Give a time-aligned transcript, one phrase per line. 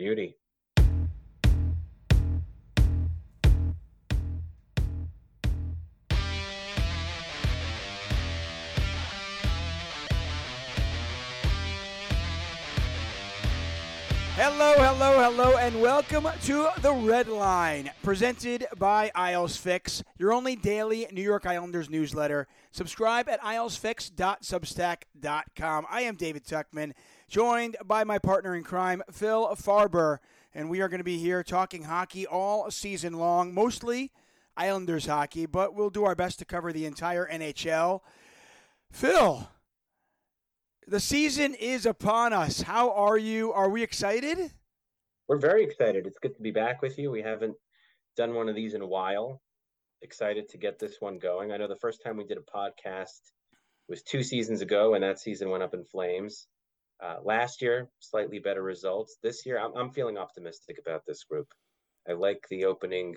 [0.00, 0.34] Beauty.
[14.36, 20.56] Hello, hello, hello, and welcome to the Red Line, presented by Isles Fix, your only
[20.56, 22.48] daily New York Islanders newsletter.
[22.70, 25.86] Subscribe at islesfix.substack.com.
[25.90, 26.94] I am David Tuchman,
[27.30, 30.20] joined by my partner in crime, Phil Faber,
[30.52, 34.10] and we are going to be here talking hockey all season long, mostly
[34.56, 38.00] Islanders hockey, but we'll do our best to cover the entire NHL.
[38.90, 39.48] Phil,
[40.88, 42.62] the season is upon us.
[42.62, 43.52] How are you?
[43.52, 44.50] Are we excited?
[45.28, 46.08] We're very excited.
[46.08, 47.12] It's good to be back with you.
[47.12, 47.54] We haven't
[48.16, 49.40] done one of these in a while.
[50.02, 51.52] Excited to get this one going.
[51.52, 53.20] I know the first time we did a podcast
[53.88, 56.48] was two seasons ago, and that season went up in flames.
[57.02, 59.16] Uh, last year, slightly better results.
[59.22, 61.48] This year, I'm, I'm feeling optimistic about this group.
[62.08, 63.16] I like the opening.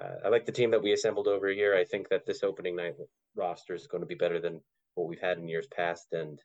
[0.00, 1.76] Uh, I like the team that we assembled over here.
[1.76, 2.94] I think that this opening night
[3.36, 4.60] roster is going to be better than
[4.94, 6.40] what we've had in years past, and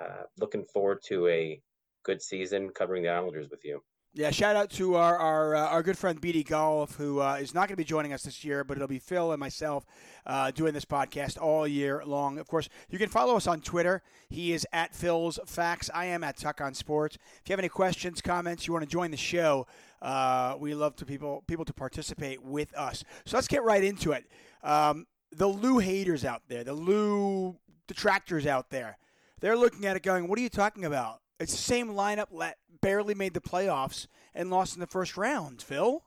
[0.00, 1.60] uh, looking forward to a
[2.04, 3.82] good season covering the Islanders with you.
[4.14, 7.54] Yeah, shout out to our our, uh, our good friend BD Golf, who uh, is
[7.54, 9.84] not going to be joining us this year, but it'll be Phil and myself
[10.26, 12.38] uh, doing this podcast all year long.
[12.38, 14.02] Of course, you can follow us on Twitter.
[14.28, 15.90] He is at Phil's Facts.
[15.94, 17.16] I am at Tuck on Sports.
[17.16, 19.66] If you have any questions, comments, you want to join the show,
[20.00, 23.04] uh, we love to people people to participate with us.
[23.26, 24.24] So let's get right into it.
[24.64, 28.98] Um, the Lou haters out there, the Lou detractors out there
[29.40, 31.20] they're looking at it going, what are you talking about?
[31.40, 35.62] It's the same lineup that barely made the playoffs and lost in the first round,
[35.62, 36.02] Phil.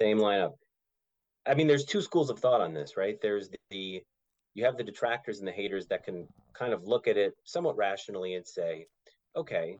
[0.00, 0.54] Same lineup.
[1.46, 3.18] I mean, there's two schools of thought on this, right?
[3.20, 4.02] There's the
[4.54, 7.76] you have the detractors and the haters that can kind of look at it somewhat
[7.76, 8.86] rationally and say,
[9.36, 9.78] okay,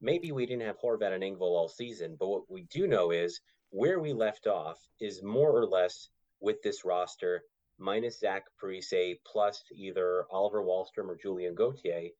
[0.00, 3.40] maybe we didn't have Horvat and Engvall all season, but what we do know is
[3.70, 6.10] where we left off is more or less
[6.40, 7.42] with this roster
[7.78, 12.10] minus Zach Parise plus either Oliver Wahlstrom or Julian Gauthier,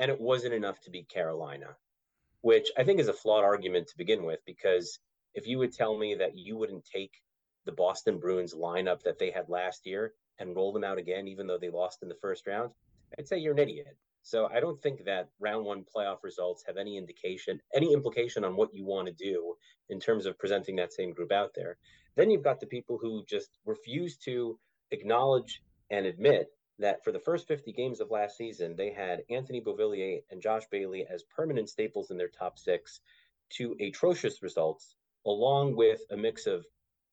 [0.00, 1.76] and it wasn't enough to beat Carolina,
[2.40, 4.98] which I think is a flawed argument to begin with because
[5.34, 7.12] if you would tell me that you wouldn't take
[7.66, 11.46] the Boston Bruins lineup that they had last year and roll them out again, even
[11.46, 12.70] though they lost in the first round,
[13.18, 13.94] I'd say you're an idiot.
[14.22, 18.56] So I don't think that round one playoff results have any indication, any implication on
[18.56, 19.54] what you want to do
[19.90, 21.76] in terms of presenting that same group out there.
[22.16, 24.58] Then you've got the people who just refuse to
[24.90, 26.48] acknowledge and admit
[26.80, 30.64] that for the first 50 games of last season, they had Anthony Beauvillier and Josh
[30.70, 33.00] Bailey as permanent staples in their top six
[33.50, 34.96] to atrocious results,
[35.26, 36.64] along with a mix of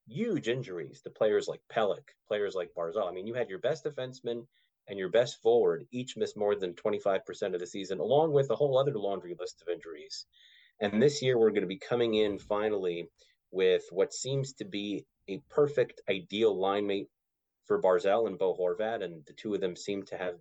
[0.08, 3.10] huge injuries to players like Pelech, players like Barzal.
[3.10, 4.46] I mean, you had your best defenseman
[4.88, 8.56] and your best forward each miss more than 25% of the season, along with a
[8.56, 10.26] whole other laundry list of injuries.
[10.80, 13.10] And this year, we're going to be coming in finally
[13.52, 17.10] with what seems to be a perfect, ideal line mate
[17.68, 20.36] for Barzal and Bo Horvat, and the two of them seem to have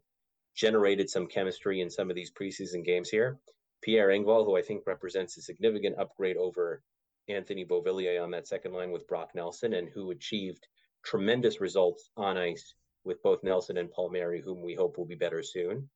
[0.54, 3.38] generated some chemistry in some of these preseason games here.
[3.82, 6.82] Pierre Engvall, who I think represents a significant upgrade over
[7.28, 10.66] Anthony Beauvillier on that second line with Brock Nelson, and who achieved
[11.04, 15.42] tremendous results on ice with both Nelson and Palmieri, whom we hope will be better
[15.42, 15.88] soon.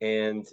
[0.00, 0.46] And,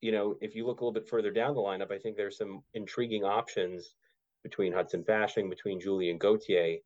[0.00, 2.36] you know, if you look a little bit further down the lineup, I think there's
[2.36, 3.94] some intriguing options
[4.42, 6.78] between Hudson Fasching, between Julien Gauthier,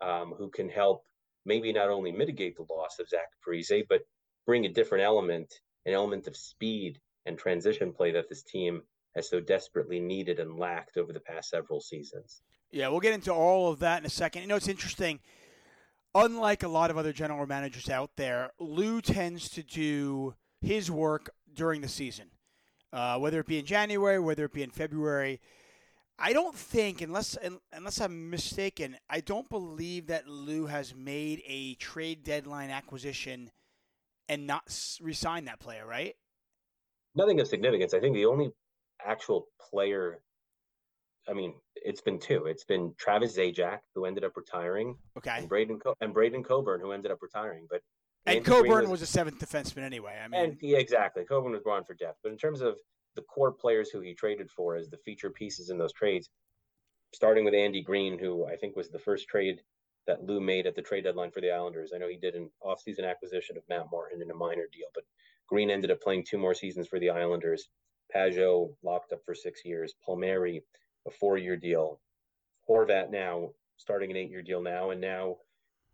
[0.00, 1.04] um, who can help
[1.44, 4.02] maybe not only mitigate the loss of Zach Parise, but
[4.46, 5.52] bring a different element,
[5.86, 8.82] an element of speed and transition play that this team
[9.14, 12.42] has so desperately needed and lacked over the past several seasons.
[12.70, 14.42] Yeah, we'll get into all of that in a second.
[14.42, 15.20] You know, it's interesting.
[16.14, 21.30] Unlike a lot of other general managers out there, Lou tends to do his work
[21.54, 22.26] during the season,
[22.92, 25.40] uh, whether it be in January, whether it be in February.
[26.18, 27.36] I don't think, unless
[27.72, 33.50] unless I'm mistaken, I don't believe that Lou has made a trade deadline acquisition
[34.28, 34.62] and not
[35.02, 36.14] re-signed that player, right?
[37.14, 37.94] Nothing of significance.
[37.94, 38.50] I think the only
[39.04, 40.20] actual player,
[41.28, 42.46] I mean, it's been two.
[42.46, 44.96] It's been Travis Zajac, who ended up retiring.
[45.18, 45.38] Okay.
[45.38, 47.66] And Braden Co- and Braden Coburn, who ended up retiring.
[47.68, 47.82] But
[48.26, 50.18] and Coburn was, was, a seventh defenseman anyway.
[50.24, 51.24] I mean, and yeah, exactly.
[51.24, 52.76] Coburn was brought for depth, but in terms of
[53.14, 56.28] the core players who he traded for as the feature pieces in those trades,
[57.12, 59.60] starting with Andy Green, who I think was the first trade
[60.06, 61.92] that Lou made at the trade deadline for the Islanders.
[61.94, 65.04] I know he did an offseason acquisition of Matt Martin in a minor deal, but
[65.48, 67.68] Green ended up playing two more seasons for the Islanders.
[68.14, 69.94] Pageau locked up for six years.
[70.04, 70.62] Palmieri,
[71.06, 72.00] a four year deal.
[72.68, 74.90] Horvat now starting an eight year deal now.
[74.90, 75.36] And now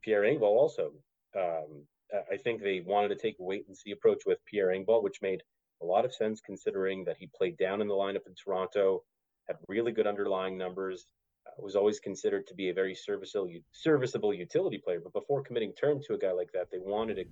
[0.03, 0.93] Pierre Engvall also.
[1.37, 1.85] Um,
[2.31, 5.23] I think they wanted to take a wait and see approach with Pierre Engvall, which
[5.23, 5.43] made
[5.83, 9.03] a lot of sense considering that he played down in the lineup in Toronto,
[9.47, 11.07] had really good underlying numbers,
[11.47, 15.01] uh, was always considered to be a very serviceable serviceable utility player.
[15.01, 17.25] But before committing term to a guy like that, they wanted to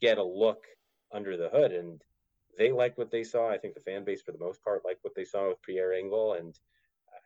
[0.00, 0.64] get a look
[1.12, 2.02] under the hood, and
[2.58, 3.48] they liked what they saw.
[3.48, 5.90] I think the fan base, for the most part, liked what they saw with Pierre
[5.90, 6.58] Engvall, and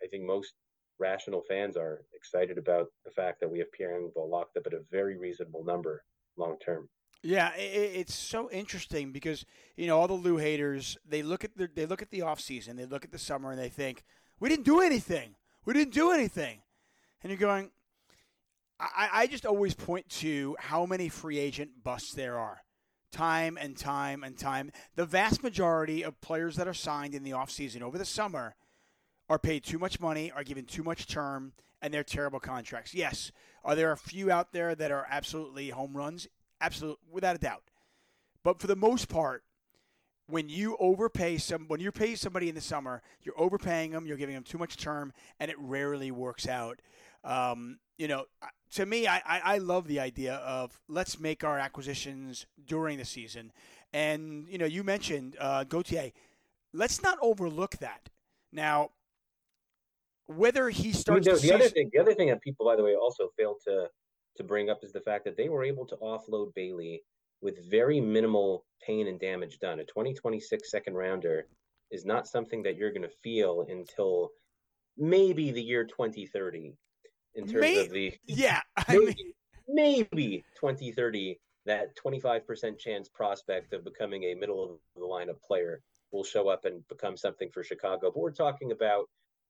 [0.03, 0.55] I think most
[0.99, 4.73] rational fans are excited about the fact that we have Pierre Engvall locked up at
[4.73, 6.05] a very reasonable number
[6.37, 6.89] long term.
[7.27, 9.45] Yeah, it's so interesting because
[9.77, 12.39] you know all the Lou haters they look at the they look at the off
[12.39, 14.05] season, they look at the summer, and they think
[14.39, 15.35] we didn't do anything.
[15.65, 16.61] We didn't do anything,
[17.23, 17.73] and you're going.
[18.79, 22.63] I, I just always point to how many free agent busts there are,
[23.11, 24.71] time and time and time.
[24.95, 28.55] The vast majority of players that are signed in the offseason over the summer
[29.29, 32.95] are paid too much money, are given too much term, and they're terrible contracts.
[32.95, 33.33] Yes,
[33.65, 36.29] are there a few out there that are absolutely home runs?
[36.61, 37.63] Absolutely, without a doubt.
[38.43, 39.43] But for the most part,
[40.29, 44.17] when you overpay some, when you pay somebody in the summer, you're overpaying them, you're
[44.17, 46.81] giving them too much term, and it rarely works out.
[47.25, 48.25] Um, you know,
[48.75, 53.53] to me, I, I love the idea of let's make our acquisitions during the season.
[53.93, 56.13] And, you know, you mentioned uh, Gauthier.
[56.73, 58.11] Let's not overlook that.
[58.53, 58.91] Now,
[60.27, 62.77] whether he starts I mean, the, the other thing, the other thing that people, by
[62.77, 63.89] the way, also fail to
[64.37, 67.03] to bring up is the fact that they were able to offload Bailey
[67.41, 69.81] with very minimal pain and damage done.
[69.81, 71.47] A 2026 second rounder
[71.91, 74.31] is not something that you're going to feel until
[74.97, 76.75] maybe the year 2030
[77.35, 79.33] in terms of the yeah maybe, mean...
[79.69, 85.83] maybe 2030 that 25% chance prospect of becoming a middle of the lineup player
[86.13, 88.11] will show up and become something for Chicago.
[88.13, 89.09] But we're talking about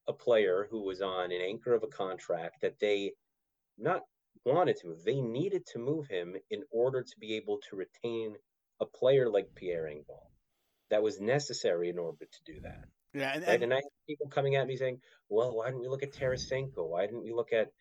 [0.09, 3.13] a player who was on an anchor of a contract that they
[3.79, 4.03] not
[4.47, 5.05] wanted to, move.
[5.05, 8.37] they needed to move him in order to be able to retain
[8.81, 10.31] a player like Pierre Engvall.
[10.91, 12.85] That was necessary in order to do that.
[13.13, 13.63] Yeah, and, right?
[13.63, 16.89] and I have people coming at me saying, "Well, why didn't we look at Tarasenko?
[16.89, 17.73] Why didn't we look at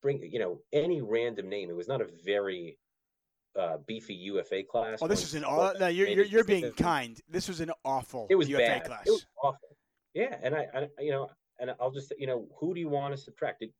[0.00, 2.78] bring you know any random name?" It was not a very
[3.58, 5.00] uh, beefy UFA class.
[5.02, 7.20] Oh, this is an aw- no, you're you're, you're being kind.
[7.28, 8.84] This was an awful it was UFA bad.
[8.84, 9.06] class.
[9.06, 9.76] It was awful.
[10.14, 11.28] Yeah, and I, I you know
[11.58, 13.60] and I'll just you know who do you want to subtract?
[13.60, 13.70] Did,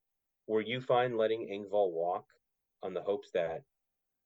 [0.47, 2.27] were you fine letting Engvall walk
[2.83, 3.63] on the hopes that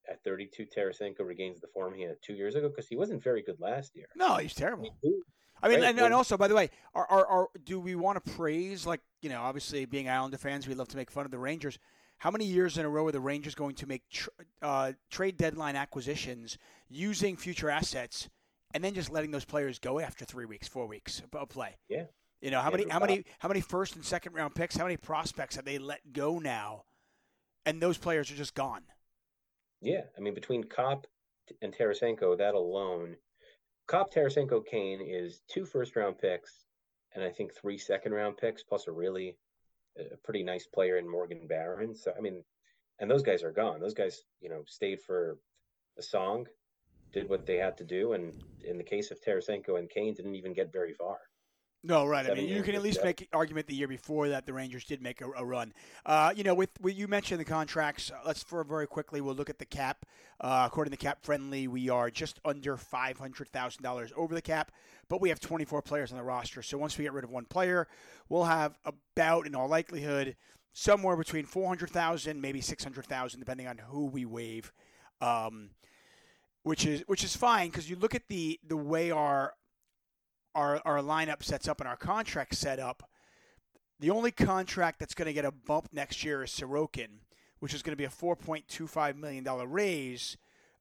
[0.09, 3.41] at 32 Tarasenko regains the form he had two years ago because he wasn't very
[3.41, 4.07] good last year.
[4.15, 4.95] No, he's terrible.
[5.63, 5.89] I mean, right?
[5.89, 9.01] and, and, also, by the way, are, are, are, do we want to praise, like,
[9.21, 11.77] you know, obviously being Islander fans, we love to make fun of the Rangers.
[12.17, 14.29] How many years in a row are the Rangers going to make tr-
[14.61, 16.57] uh, trade deadline acquisitions
[16.89, 18.29] using future assets
[18.73, 21.75] and then just letting those players go after three weeks, four weeks of play?
[21.89, 22.05] Yeah.
[22.41, 24.75] You know how many how many how many first and second round picks?
[24.75, 26.83] How many prospects have they let go now?
[27.65, 28.81] And those players are just gone.
[29.79, 31.05] Yeah, I mean between Copp
[31.61, 33.15] and Tarasenko, that alone,
[33.87, 36.65] Copp, Tarasenko, Kane is two first round picks,
[37.13, 39.37] and I think three second round picks plus a really
[39.99, 41.95] a pretty nice player in Morgan Barron.
[41.95, 42.43] So I mean,
[42.99, 43.79] and those guys are gone.
[43.79, 45.37] Those guys, you know, stayed for
[45.99, 46.47] a song,
[47.13, 48.33] did what they had to do, and
[48.63, 51.19] in the case of Tarasenko and Kane, didn't even get very far.
[51.83, 52.29] No, right.
[52.29, 55.01] I mean, you can at least make argument the year before that the Rangers did
[55.01, 55.73] make a, a run.
[56.05, 58.11] Uh, you know, with, with, you mentioned the contracts.
[58.11, 60.05] Uh, let's for very quickly we'll look at the cap.
[60.39, 64.41] Uh, according to Cap Friendly, we are just under five hundred thousand dollars over the
[64.43, 64.71] cap,
[65.09, 66.61] but we have twenty four players on the roster.
[66.61, 67.87] So once we get rid of one player,
[68.29, 70.35] we'll have about, in all likelihood,
[70.73, 74.71] somewhere between four hundred thousand, maybe six hundred thousand, depending on who we waive.
[75.19, 75.71] Um,
[76.63, 79.53] which is which is fine because you look at the the way our
[80.55, 83.09] our our lineup sets up and our contract set up,
[83.99, 87.19] the only contract that's going to get a bump next year is Sorokin,
[87.59, 90.37] which is going to be a four point two five million dollar raise.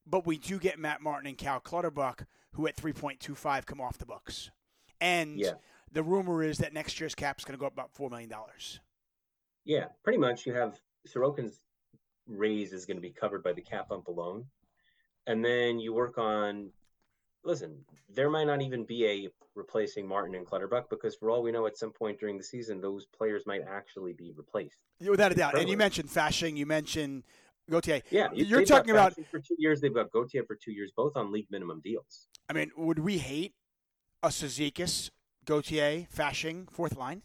[0.07, 3.67] But we do get Matt Martin and Cal Clutterbuck, who at three point two five
[3.67, 4.50] come off the books,
[5.00, 5.53] and yeah.
[5.93, 8.31] the rumor is that next year's cap is going to go up about four million
[8.31, 8.81] dollars.
[9.65, 10.47] Yeah, pretty much.
[10.47, 11.61] You have Sorokin's
[12.27, 14.47] raise is going to be covered by the cap bump alone,
[15.27, 16.71] and then you work on
[17.44, 21.52] listen, there might not even be a replacing Martin and Clutterbuck because for all we
[21.52, 24.78] know, at some point during the season, those players might actually be replaced.
[25.00, 25.59] Without a doubt.
[25.59, 27.25] And you mentioned Fasching, you mentioned
[27.70, 28.02] Gauthier.
[28.11, 29.80] Yeah, you're talking about for two years.
[29.80, 32.26] They've got Gauthier for two years, both on league minimum deals.
[32.49, 33.54] I mean, would we hate
[34.23, 35.11] a Cizikas,
[35.44, 37.23] Gauthier, Fasching fourth line?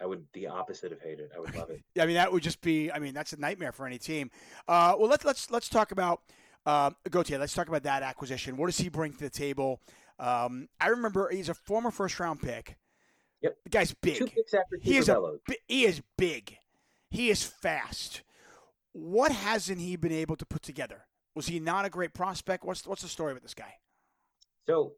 [0.00, 1.30] I would the opposite of hate it.
[1.34, 1.80] I would love it.
[1.94, 2.90] yeah, I mean that would just be.
[2.90, 4.30] I mean that's a nightmare for any team.
[4.66, 6.22] Uh, well, let's let's let's talk about
[6.66, 8.56] um, Gauthier, let's talk about that acquisition.
[8.56, 9.80] What does he bring to the table?
[10.18, 12.76] Um, I remember he's a former first round pick.
[13.42, 13.56] Yep.
[13.64, 14.18] The guy's big.
[14.18, 15.20] Two picks after he is, a,
[15.66, 16.58] he is big.
[17.10, 18.22] He is fast.
[18.92, 21.06] What hasn't he been able to put together?
[21.34, 22.64] Was he not a great prospect?
[22.64, 23.74] What's what's the story with this guy?
[24.66, 24.92] So,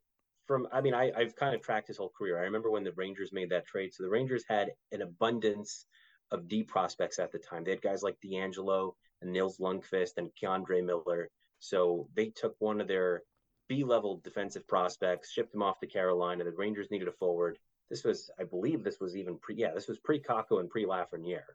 [0.47, 2.39] from I mean I, I've kind of tracked his whole career.
[2.39, 3.95] I remember when the Rangers made that trade.
[3.95, 5.87] So the Rangers had an abundance
[6.31, 7.65] of D prospects at the time.
[7.65, 8.93] They had guys like DeAngelo
[9.23, 11.31] and Nils Lundkvist and K'Andre Miller.
[11.65, 13.23] So they took one of their
[13.69, 16.45] B level defensive prospects, shipped him off to Carolina.
[16.45, 17.59] The Rangers needed a forward.
[17.89, 20.85] This was, I believe, this was even pre, yeah, this was pre Kakko and pre
[20.85, 21.55] Lafreniere,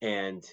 [0.00, 0.44] and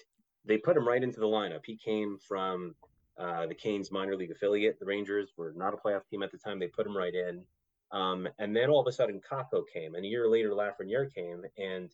[0.44, 1.64] they put him right into the lineup.
[1.64, 2.74] He came from
[3.16, 4.80] uh, the Canes minor league affiliate.
[4.80, 6.58] The Rangers were not a playoff team at the time.
[6.58, 7.44] They put him right in,
[7.92, 11.44] um, and then all of a sudden Kakko came, and a year later Lafreniere came.
[11.58, 11.90] And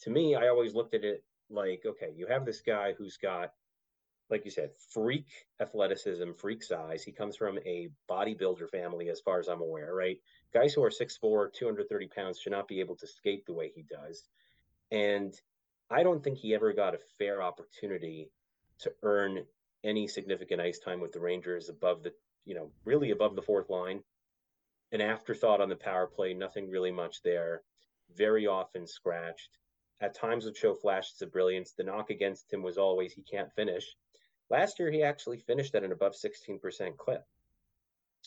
[0.00, 3.52] to me, I always looked at it like, okay, you have this guy who's got
[4.30, 5.26] like you said, freak
[5.60, 7.02] athleticism, freak size.
[7.02, 10.18] He comes from a bodybuilder family, as far as I'm aware, right?
[10.52, 13.82] Guys who are 6'4, 230 pounds should not be able to skate the way he
[13.82, 14.24] does.
[14.90, 15.34] And
[15.90, 18.30] I don't think he ever got a fair opportunity
[18.80, 19.44] to earn
[19.82, 22.12] any significant ice time with the Rangers above the,
[22.44, 24.02] you know, really above the fourth line.
[24.92, 27.62] An afterthought on the power play, nothing really much there.
[28.16, 29.58] Very often scratched.
[30.00, 31.72] At times would show flashes of brilliance.
[31.72, 33.84] The knock against him was always he can't finish
[34.50, 37.24] Last year, he actually finished at an above 16% clip,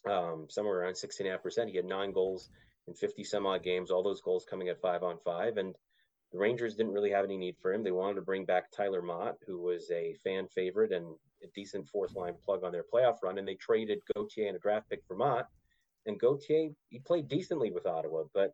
[0.10, 1.70] um, somewhere around 16.5%.
[1.70, 2.50] He had nine goals
[2.88, 5.58] in 50 some odd games, all those goals coming at five on five.
[5.58, 5.76] And
[6.32, 7.84] the Rangers didn't really have any need for him.
[7.84, 11.06] They wanted to bring back Tyler Motte, who was a fan favorite and
[11.44, 13.38] a decent fourth line plug on their playoff run.
[13.38, 15.48] And they traded Gauthier and a draft pick for Motte.
[16.06, 18.24] And Gauthier, he played decently with Ottawa.
[18.34, 18.54] But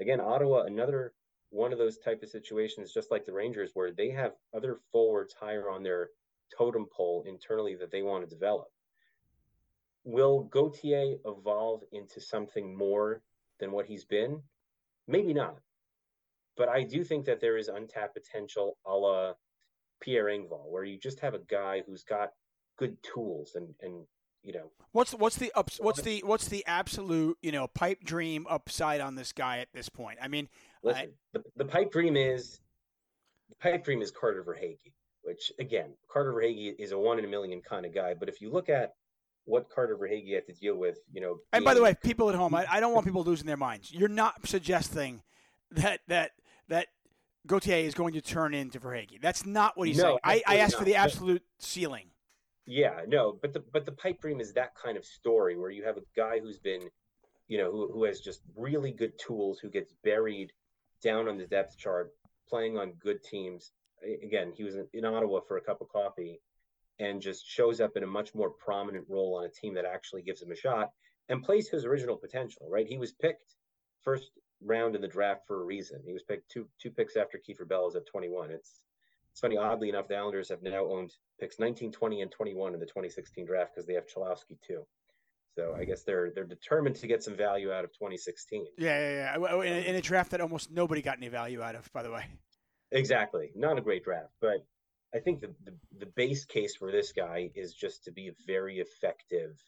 [0.00, 1.12] again, Ottawa, another
[1.50, 5.34] one of those type of situations, just like the Rangers, where they have other forwards
[5.38, 6.10] higher on their
[6.56, 8.68] totem pole internally that they want to develop.
[10.04, 13.22] Will Gauthier evolve into something more
[13.60, 14.42] than what he's been?
[15.06, 15.58] Maybe not.
[16.56, 19.34] But I do think that there is untapped potential a la
[20.00, 22.30] Pierre Engvall, where you just have a guy who's got
[22.76, 24.04] good tools and and
[24.42, 28.04] you know what's what's the ups, what's uh, the what's the absolute you know pipe
[28.04, 30.18] dream upside on this guy at this point?
[30.22, 30.48] I mean,
[30.82, 32.60] listen, I, the, the pipe dream is
[33.48, 34.92] the pipe dream is Carter Verhaeghe
[35.28, 38.14] which again, Carter Verhaeghe is a one in a million kind of guy.
[38.14, 38.94] But if you look at
[39.44, 41.40] what Carter Verhaeghe had to deal with, you know.
[41.52, 43.92] And by the way, people at home, I, I, don't want people losing their minds.
[43.92, 45.22] You're not suggesting
[45.70, 46.30] that that
[46.68, 46.86] that
[47.46, 49.20] Gauthier is going to turn into Verhaeghe.
[49.20, 50.18] That's not what he's no, saying.
[50.24, 50.78] I, I asked not.
[50.78, 52.06] for the absolute ceiling.
[52.66, 55.84] Yeah, no, but the but the pipe dream is that kind of story where you
[55.84, 56.88] have a guy who's been,
[57.48, 60.52] you know, who who has just really good tools, who gets buried
[61.02, 62.12] down on the depth chart,
[62.48, 63.72] playing on good teams,
[64.22, 66.40] again, he was in Ottawa for a cup of coffee
[66.98, 70.22] and just shows up in a much more prominent role on a team that actually
[70.22, 70.90] gives him a shot
[71.28, 72.86] and plays his original potential, right?
[72.86, 73.54] He was picked
[74.02, 74.30] first
[74.62, 76.00] round in the draft for a reason.
[76.04, 78.50] He was picked two two picks after Kiefer Bellows at 21.
[78.50, 78.80] It's
[79.30, 82.80] it's funny, oddly enough, the Islanders have now owned picks 19, 20, and 21 in
[82.80, 84.84] the 2016 draft because they have Cholowski too.
[85.54, 88.66] So I guess they're they're determined to get some value out of 2016.
[88.78, 89.60] Yeah, yeah, yeah.
[89.62, 92.24] In, in a draft that almost nobody got any value out of, by the way.
[92.92, 93.50] Exactly.
[93.54, 94.64] Not a great draft, but
[95.14, 98.32] I think the, the, the base case for this guy is just to be a
[98.46, 99.62] very effective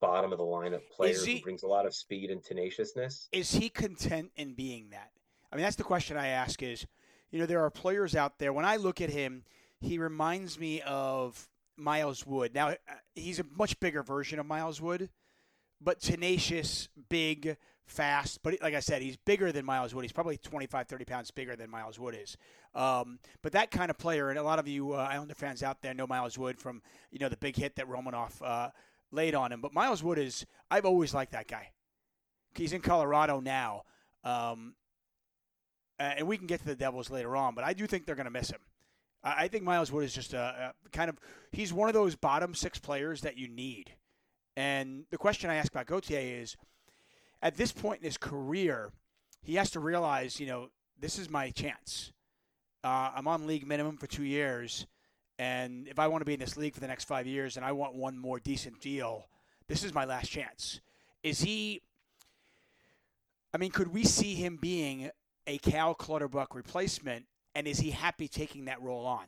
[0.00, 3.28] bottom of the lineup player he, who brings a lot of speed and tenaciousness.
[3.32, 5.10] Is he content in being that?
[5.50, 6.86] I mean, that's the question I ask is,
[7.30, 8.52] you know, there are players out there.
[8.52, 9.44] When I look at him,
[9.80, 12.54] he reminds me of Miles Wood.
[12.54, 12.74] Now, uh,
[13.14, 15.08] he's a much bigger version of Miles Wood,
[15.80, 20.02] but tenacious, big, fast, but like I said, he's bigger than Miles Wood.
[20.02, 22.36] He's probably 25, 30 pounds bigger than Miles Wood is.
[22.74, 25.82] Um, but that kind of player, and a lot of you uh, Islander fans out
[25.82, 28.70] there know Miles Wood from you know the big hit that Romanov uh,
[29.12, 29.60] laid on him.
[29.60, 31.70] But Miles Wood is I've always liked that guy.
[32.54, 33.82] He's in Colorado now,
[34.22, 34.74] um,
[35.98, 37.54] and we can get to the Devils later on.
[37.54, 38.60] But I do think they're going to miss him.
[39.22, 41.18] I think Miles Wood is just a, a kind of
[41.52, 43.92] he's one of those bottom six players that you need.
[44.56, 46.56] And the question I ask about Gauthier is
[47.42, 48.92] at this point in his career,
[49.42, 50.68] he has to realize, you know,
[50.98, 52.12] this is my chance.
[52.82, 54.86] Uh, I'm on league minimum for two years,
[55.38, 57.64] and if I want to be in this league for the next five years and
[57.64, 59.28] I want one more decent deal,
[59.68, 60.80] this is my last chance.
[61.22, 61.80] Is he?
[63.52, 65.10] I mean, could we see him being
[65.46, 69.26] a Cal Clutterbuck replacement, and is he happy taking that role on?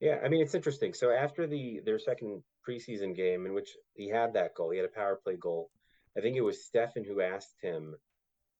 [0.00, 0.94] Yeah, I mean it's interesting.
[0.94, 4.86] So after the their second preseason game in which he had that goal, he had
[4.86, 5.70] a power play goal.
[6.16, 7.96] I think it was Stefan who asked him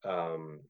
[0.04, 0.60] um,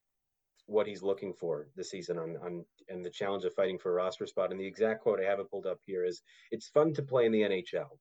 [0.66, 3.94] what he's looking for this season on on and the challenge of fighting for a
[3.94, 4.50] roster spot.
[4.50, 7.24] And the exact quote I have it pulled up here is it's fun to play
[7.24, 7.98] in the NHL,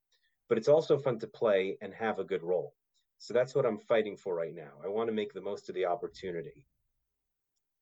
[0.50, 2.74] but it's also fun to play and have a good role.
[3.20, 4.72] So that's what I'm fighting for right now.
[4.84, 6.66] I want to make the most of the opportunity.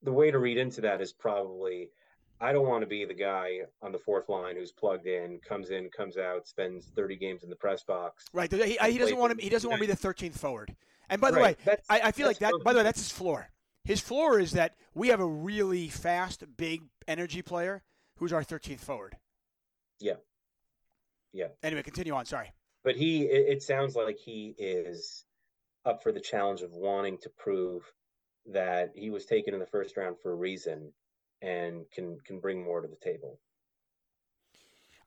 [0.03, 1.89] The way to read into that is probably
[2.41, 5.69] I don't want to be the guy on the fourth line who's plugged in, comes
[5.69, 8.25] in, comes out, spends 30 games in the press box.
[8.33, 8.51] Right.
[8.51, 9.43] He, he doesn't want to.
[9.43, 10.75] He doesn't want to be the 13th forward.
[11.09, 11.57] And by the right.
[11.65, 12.53] way, I, I, feel like that.
[12.63, 13.49] By the way, that's his floor.
[13.83, 17.83] His floor is that we have a really fast, big energy player
[18.17, 19.15] who's our 13th forward.
[19.99, 20.15] Yeah.
[21.31, 21.47] Yeah.
[21.61, 22.25] Anyway, continue on.
[22.25, 22.51] Sorry.
[22.83, 25.25] But he, it, it sounds like he is
[25.85, 27.83] up for the challenge of wanting to prove
[28.47, 30.91] that he was taken in the first round for a reason
[31.41, 33.39] and can can bring more to the table.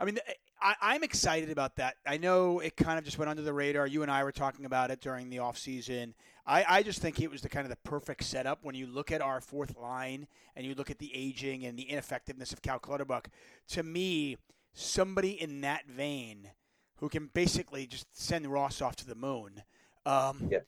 [0.00, 0.18] I mean,
[0.60, 1.96] I, am excited about that.
[2.06, 3.86] I know it kind of just went under the radar.
[3.86, 6.14] You and I were talking about it during the offseason.
[6.46, 9.12] I, I just think it was the kind of the perfect setup when you look
[9.12, 12.78] at our fourth line and you look at the aging and the ineffectiveness of Cal
[12.78, 13.28] Clutterbuck.
[13.70, 14.36] To me,
[14.72, 16.50] somebody in that vein
[16.96, 19.62] who can basically just send Ross off to the moon.
[20.06, 20.60] Um, yeah.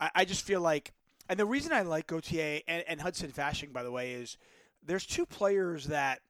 [0.00, 0.92] I, I just feel like,
[1.28, 4.36] and the reason I like Gauthier and, and Hudson Fasching, by the way, is–
[4.84, 6.20] there's two players that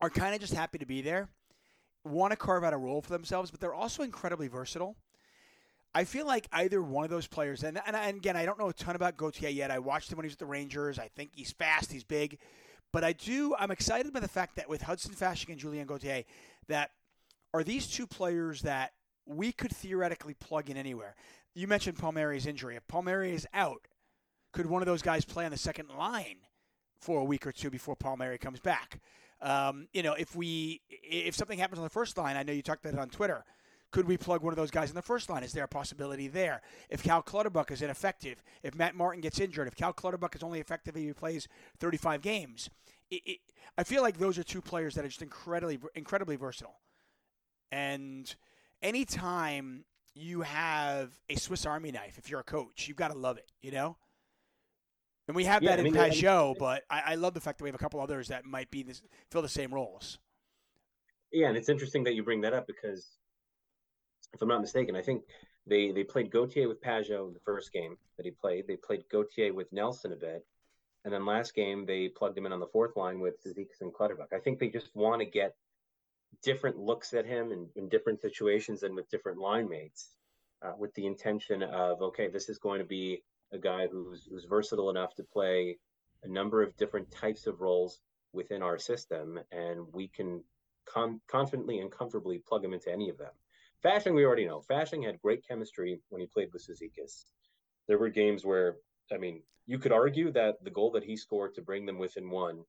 [0.00, 1.28] are kind of just happy to be there,
[2.04, 4.96] want to carve out a role for themselves, but they're also incredibly versatile.
[5.94, 8.68] I feel like either one of those players, and, and, and again, I don't know
[8.68, 9.70] a ton about Gauthier yet.
[9.70, 10.98] I watched him when he was at the Rangers.
[10.98, 12.38] I think he's fast, he's big,
[12.92, 13.54] but I do.
[13.58, 16.24] I'm excited by the fact that with Hudson Fasching and Julien Gauthier,
[16.68, 16.90] that
[17.54, 18.92] are these two players that
[19.24, 21.16] we could theoretically plug in anywhere.
[21.54, 22.76] You mentioned Palmieri's injury.
[22.76, 23.88] If Palmieri is out,
[24.52, 26.36] could one of those guys play on the second line?
[27.00, 29.00] For a week or two before Palmieri comes back.
[29.40, 32.62] Um, you know, if we if something happens on the first line, I know you
[32.62, 33.44] talked about it on Twitter.
[33.92, 35.42] Could we plug one of those guys in the first line?
[35.42, 36.60] Is there a possibility there?
[36.90, 40.60] If Cal Clutterbuck is ineffective, if Matt Martin gets injured, if Cal Clutterbuck is only
[40.60, 41.48] effective if he plays
[41.78, 42.68] 35 games,
[43.10, 43.38] it, it,
[43.78, 46.80] I feel like those are two players that are just incredibly incredibly versatile.
[47.70, 48.34] And
[48.82, 49.84] anytime
[50.14, 53.50] you have a Swiss Army knife, if you're a coach, you've got to love it.
[53.60, 53.96] You know,
[55.28, 57.58] and we have yeah, that I mean, in Pageau, but I, I, love the fact
[57.58, 60.18] that we have a couple others that might be this, fill the same roles.
[61.32, 63.06] Yeah, and it's interesting that you bring that up because,
[64.32, 65.22] if I'm not mistaken, I think
[65.66, 68.66] they they played Gauthier with Pageau in the first game that he played.
[68.66, 70.46] They played Gauthier with Nelson a bit,
[71.04, 73.92] and then last game they plugged him in on the fourth line with Cizikas and
[73.92, 74.32] Clutterbuck.
[74.32, 75.56] I think they just want to get
[76.42, 80.10] different looks at him in, in different situations and with different line mates,
[80.62, 84.44] uh, with the intention of okay, this is going to be a guy who's who's
[84.44, 85.78] versatile enough to play
[86.22, 88.00] a number of different types of roles
[88.32, 90.42] within our system, and we can
[90.86, 93.32] com- confidently and comfortably plug him into any of them.
[93.84, 94.62] Fasching, we already know.
[94.68, 97.24] Fasching had great chemistry when he played with Cizikas.
[97.86, 98.76] There were games where,
[99.12, 102.30] I mean, you could argue that the goal that he scored to bring them within
[102.30, 102.64] one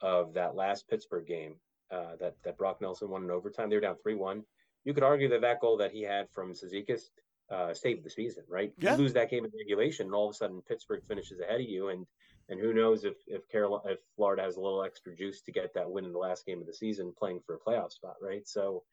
[0.00, 1.56] of that last Pittsburgh game,
[1.90, 4.44] uh, that that Brock Nelson won in overtime, they were down three one.
[4.84, 7.10] You could argue that that goal that he had from Cizikas
[7.50, 8.72] uh, save the season, right?
[8.78, 8.92] Yeah.
[8.92, 11.68] You lose that game in regulation, and all of a sudden Pittsburgh finishes ahead of
[11.68, 12.06] you, and
[12.48, 15.74] and who knows if if Carolina, if Florida has a little extra juice to get
[15.74, 18.46] that win in the last game of the season, playing for a playoff spot, right?
[18.46, 18.84] So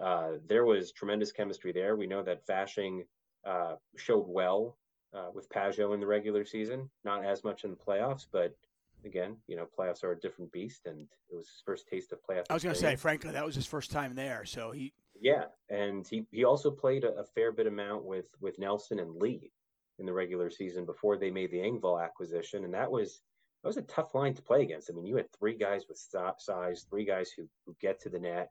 [0.00, 1.96] uh, there was tremendous chemistry there.
[1.96, 3.02] We know that Fasching
[3.46, 4.76] uh, showed well
[5.14, 8.56] uh, with Pageau in the regular season, not as much in the playoffs, but
[9.04, 12.18] again, you know, playoffs are a different beast, and it was his first taste of
[12.28, 12.46] playoffs.
[12.50, 14.92] I was going to say, frankly, that was his first time there, so he.
[15.20, 19.16] Yeah, and he he also played a, a, fair bit amount with with Nelson and
[19.16, 19.52] Lee
[19.98, 23.22] in the regular season before they made the Engvall acquisition, and that was
[23.62, 24.90] that was a tough line to play against.
[24.90, 25.98] I mean, you had three guys with
[26.38, 28.50] size, three guys who who get to the net,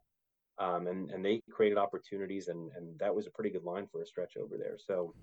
[0.58, 4.02] um, and and they created opportunities, and and that was a pretty good line for
[4.02, 4.78] a stretch over there.
[4.78, 5.13] So.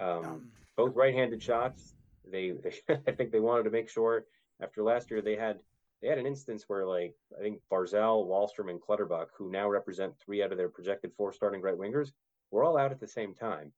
[0.00, 1.96] Um, um, both right-handed shots
[2.30, 2.74] they, they
[3.06, 4.24] I think they wanted to make sure
[4.62, 5.58] after last year they had
[6.00, 10.14] they had an instance where like I think Barzal, Wahlstrom, and Clutterbuck, who now represent
[10.18, 12.12] three out of their projected four starting right wingers,
[12.50, 13.72] were all out at the same time,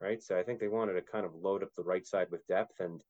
[0.00, 0.22] right?
[0.22, 2.80] So I think they wanted to kind of load up the right side with depth,
[2.80, 3.02] and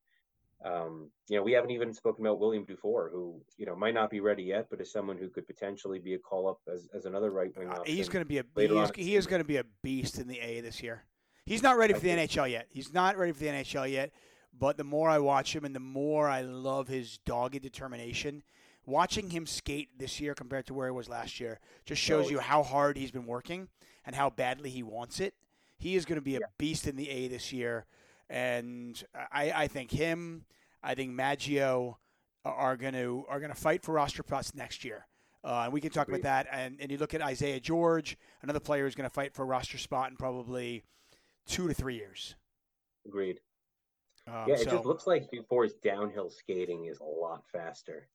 [0.65, 4.11] um, you know we haven't even spoken about William Dufour, who you know might not
[4.11, 7.07] be ready yet, but is someone who could potentially be a call up as, as
[7.07, 7.69] another right wing.
[7.69, 10.19] Uh, he's going to be a he is, he is going to be a beast
[10.19, 11.05] in the A this year.
[11.47, 12.67] He's not ready for the NHL yet.
[12.69, 14.13] He's not ready for the NHL yet.
[14.59, 18.43] But the more I watch him and the more I love his dogged determination,
[18.85, 22.31] watching him skate this year compared to where he was last year just shows oh,
[22.31, 23.69] you how hard he's been working
[24.05, 25.35] and how badly he wants it.
[25.79, 27.87] He is going to be a beast in the A this year.
[28.29, 30.45] And I, I think him,
[30.83, 31.99] I think Maggio
[32.45, 35.07] are going to are going to fight for roster spots next year.
[35.43, 36.47] Uh, and we can talk about that.
[36.53, 39.47] And, and you look at Isaiah George, another player who's going to fight for a
[39.47, 40.83] roster spot in probably
[41.47, 42.35] two to three years.
[43.07, 43.41] Agreed.
[44.33, 48.09] Um, yeah, it so, just looks like Dufour's downhill skating is a lot faster.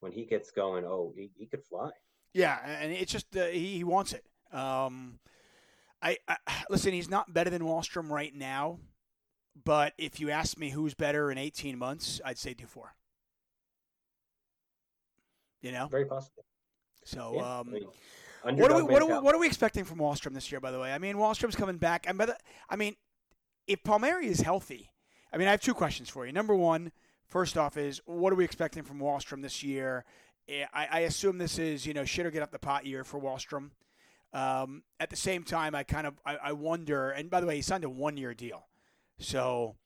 [0.00, 1.90] When he gets going, oh, he, he could fly.
[2.32, 4.24] Yeah, and it's just uh, he, he wants it.
[4.52, 5.18] Um,
[6.00, 6.36] I, I
[6.70, 6.92] listen.
[6.92, 8.78] He's not better than Wahlstrom right now,
[9.64, 12.94] but if you ask me who's better in 18 months, I'd say Dufour.
[15.60, 16.44] You know, very possible.
[17.04, 17.74] So, Yeah, um,
[18.44, 20.52] I mean, what are we what are we, what are we expecting from Wahlstrom this
[20.52, 20.60] year?
[20.60, 22.36] By the way, I mean Wahlstrom's coming back, and by the,
[22.70, 22.94] I mean
[23.66, 24.90] if Palmieri is healthy,
[25.32, 26.32] I mean I have two questions for you.
[26.32, 26.92] Number one,
[27.26, 30.04] first off, is what are we expecting from Wahlstrom this year?
[30.48, 33.04] Eh, I, I assume this is you know shit or get up the pot year
[33.04, 33.70] for Wahlstrom.
[34.32, 37.10] Um, at the same time, I kind of I, I wonder.
[37.10, 38.66] And by the way, he signed a one year deal,
[39.18, 39.76] so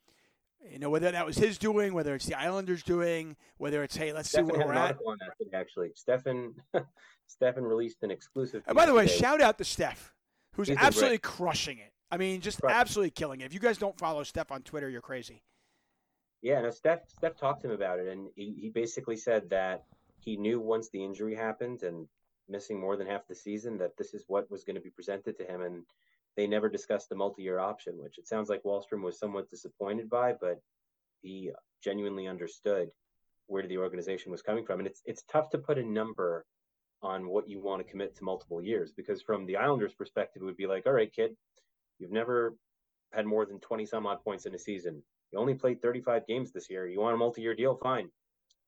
[0.71, 4.13] you know whether that was his doing, whether it's the Islanders doing, whether it's hey
[4.13, 4.83] let's see Stefan where we're at.
[4.83, 5.91] article on that today, actually.
[5.95, 6.55] Stefan,
[7.27, 8.63] Stefan released an exclusive.
[8.67, 9.19] And by the way, today.
[9.19, 10.13] shout out to Steph,
[10.55, 11.92] who's He's absolutely crushing it.
[12.13, 12.79] I mean, just Crushing.
[12.79, 13.47] absolutely killing it.
[13.47, 15.43] If you guys don't follow Steph on Twitter, you're crazy.
[16.43, 19.85] Yeah, no, Steph Steph talked to him about it, and he, he basically said that
[20.19, 22.07] he knew once the injury happened and
[22.49, 25.39] missing more than half the season that this is what was going to be presented
[25.39, 25.85] to him, and
[26.37, 30.35] they never discussed the multi-year option, which it sounds like Wahlstrom was somewhat disappointed by,
[30.39, 30.61] but
[31.23, 31.51] he
[31.83, 32.91] genuinely understood
[33.47, 36.45] where the organization was coming from, and it's it's tough to put a number
[37.03, 40.45] on what you want to commit to multiple years because from the Islanders' perspective, it
[40.45, 41.37] would be like, all right, kid,
[42.03, 42.55] you've never
[43.13, 45.03] had more than 20 some odd points in a season.
[45.33, 46.87] You only played 35 games this year.
[46.87, 47.77] You want a multi-year deal?
[47.77, 48.11] Fine.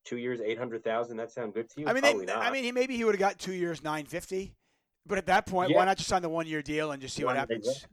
[0.04, 1.16] Two years, 800,000.
[1.16, 1.88] That sound good to you?
[1.88, 2.32] I mean, they.
[2.32, 4.54] I mean, he maybe he would have got two years, nine fifty.
[5.06, 5.76] But at that point, Yeah.
[5.78, 7.86] why not just sign the one year deal and just see what happens?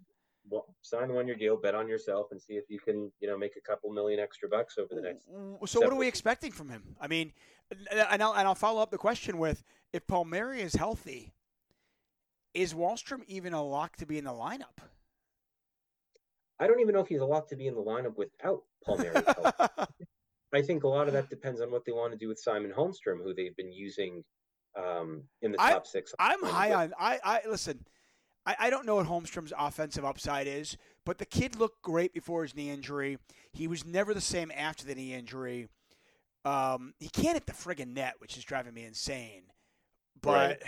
[0.50, 3.38] well, sign the one-year deal, bet on yourself, and see if you can, you know,
[3.38, 5.26] make a couple million extra bucks over the next.
[5.72, 6.10] So what are we seasons.
[6.10, 6.96] expecting from him?
[7.00, 7.32] I mean,
[7.90, 11.34] and I'll, and I'll follow up the question with if Palmieri is healthy,
[12.54, 14.80] is Wahlstrom even a lock to be in the lineup?
[16.62, 19.24] I don't even know if he's a lock to be in the lineup without Palmieri.
[20.54, 22.72] I think a lot of that depends on what they want to do with Simon
[22.72, 24.24] Holmstrom, who they've been using
[24.78, 26.14] um, in the I- top six.
[26.20, 26.94] I'm high on.
[27.00, 27.84] I, I listen.
[28.46, 32.44] I, I don't know what Holmstrom's offensive upside is, but the kid looked great before
[32.44, 33.18] his knee injury.
[33.54, 35.68] He was never the same after the knee injury.
[36.46, 39.44] Um, he can't hit the friggin' net, which is driving me insane.
[40.22, 40.64] But Right.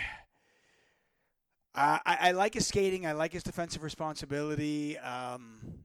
[1.74, 3.06] I, I, I like his skating.
[3.06, 4.96] I like his defensive responsibility.
[4.98, 5.83] Um,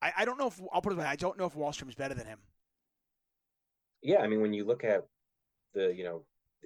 [0.00, 1.04] I, I don't know if I'll put it way.
[1.04, 2.38] I don't know if Wahlstrom's better than him.
[4.02, 5.04] yeah, I mean, when you look at
[5.74, 6.24] the, you know,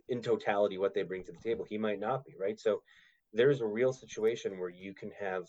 [0.08, 2.58] in totality, what they bring to the table, he might not be, right?
[2.58, 2.82] So
[3.32, 5.44] there's a real situation where you can have,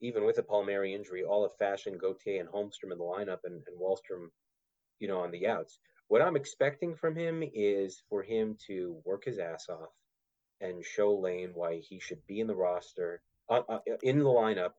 [0.00, 3.62] even with a Palmieri injury, all of Fasching, Gauthier, and Holmstrom in the lineup and,
[3.66, 4.28] and Wahlstrom,
[4.98, 5.78] you know, on the outs.
[6.08, 9.90] What I'm expecting from him is for him to work his ass off
[10.60, 14.72] and show Lane why he should be in the roster, uh, uh, in the lineup,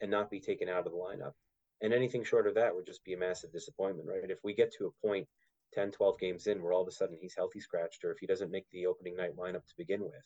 [0.00, 1.32] and not be taken out of the lineup.
[1.80, 4.30] And anything short of that would just be a massive disappointment, right?
[4.30, 5.28] If we get to a point
[5.74, 8.26] 10, 12 games in where all of a sudden he's healthy scratched, or if he
[8.26, 10.24] doesn't make the opening night lineup to begin with,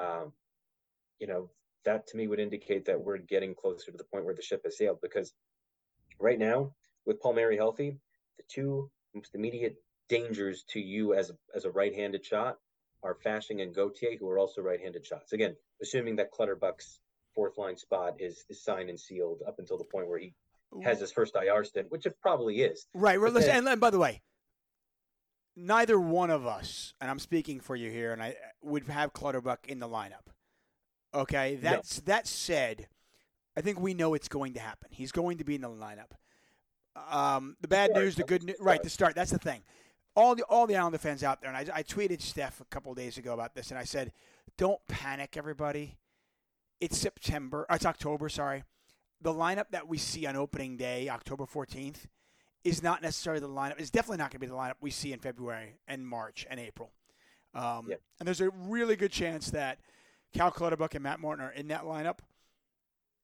[0.00, 0.32] um,
[1.18, 1.50] you know,
[1.84, 4.62] that to me would indicate that we're getting closer to the point where the ship
[4.64, 4.98] has sailed.
[5.00, 5.32] Because
[6.20, 6.72] right now,
[7.06, 7.98] with Palmieri healthy,
[8.36, 9.76] the two most immediate
[10.08, 12.56] dangers to you as a, as a right-handed shot
[13.02, 15.32] are Fasching and Gauthier, who are also right-handed shots.
[15.32, 17.00] Again, assuming that Clutterbuck's
[17.34, 20.34] fourth line spot is, is signed and sealed up until the point where he
[20.82, 22.86] has his first IR stint, which it probably is.
[22.94, 23.20] Right.
[23.20, 24.22] Well, listen, and, and by the way,
[25.56, 29.66] neither one of us, and I'm speaking for you here, and I would have Clutterbuck
[29.68, 30.32] in the lineup.
[31.14, 31.58] Okay.
[31.62, 31.70] No.
[31.70, 32.88] That's that said,
[33.56, 34.90] I think we know it's going to happen.
[34.92, 36.12] He's going to be in the lineup.
[37.10, 38.82] Um, the bad start, news, the good news, right?
[38.82, 39.14] The start.
[39.14, 39.62] That's the thing.
[40.16, 42.90] All the all the Islander fans out there, and I, I tweeted Steph a couple
[42.90, 44.12] of days ago about this, and I said,
[44.56, 45.96] "Don't panic, everybody.
[46.80, 47.66] It's September.
[47.70, 48.28] It's October.
[48.28, 48.64] Sorry.
[49.20, 52.06] The lineup that we see on opening day, October 14th,
[52.64, 53.78] is not necessarily the lineup.
[53.78, 56.60] It's definitely not going to be the lineup we see in February and March and
[56.60, 56.92] April.
[57.54, 58.00] Um, Yep.
[58.20, 59.78] And there's a really good chance that
[60.34, 62.18] Cal Clutterbuck and Matt Martin are in that lineup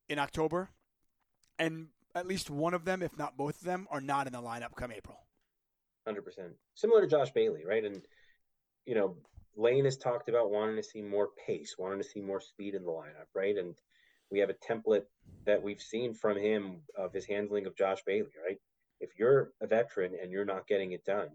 [0.08, 0.70] in October,
[1.58, 4.40] and at least one of them, if not both of them, are not in the
[4.40, 5.18] lineup come April.
[6.06, 6.52] Hundred percent.
[6.74, 7.84] Similar to Josh Bailey, right?
[7.84, 8.02] And
[8.86, 9.16] you know,
[9.56, 12.84] Lane has talked about wanting to see more pace, wanting to see more speed in
[12.84, 13.56] the lineup, right?
[13.56, 13.74] And
[14.34, 15.04] we have a template
[15.46, 18.58] that we've seen from him of his handling of Josh Bailey, right?
[19.00, 21.28] If you're a veteran and you're not getting it done,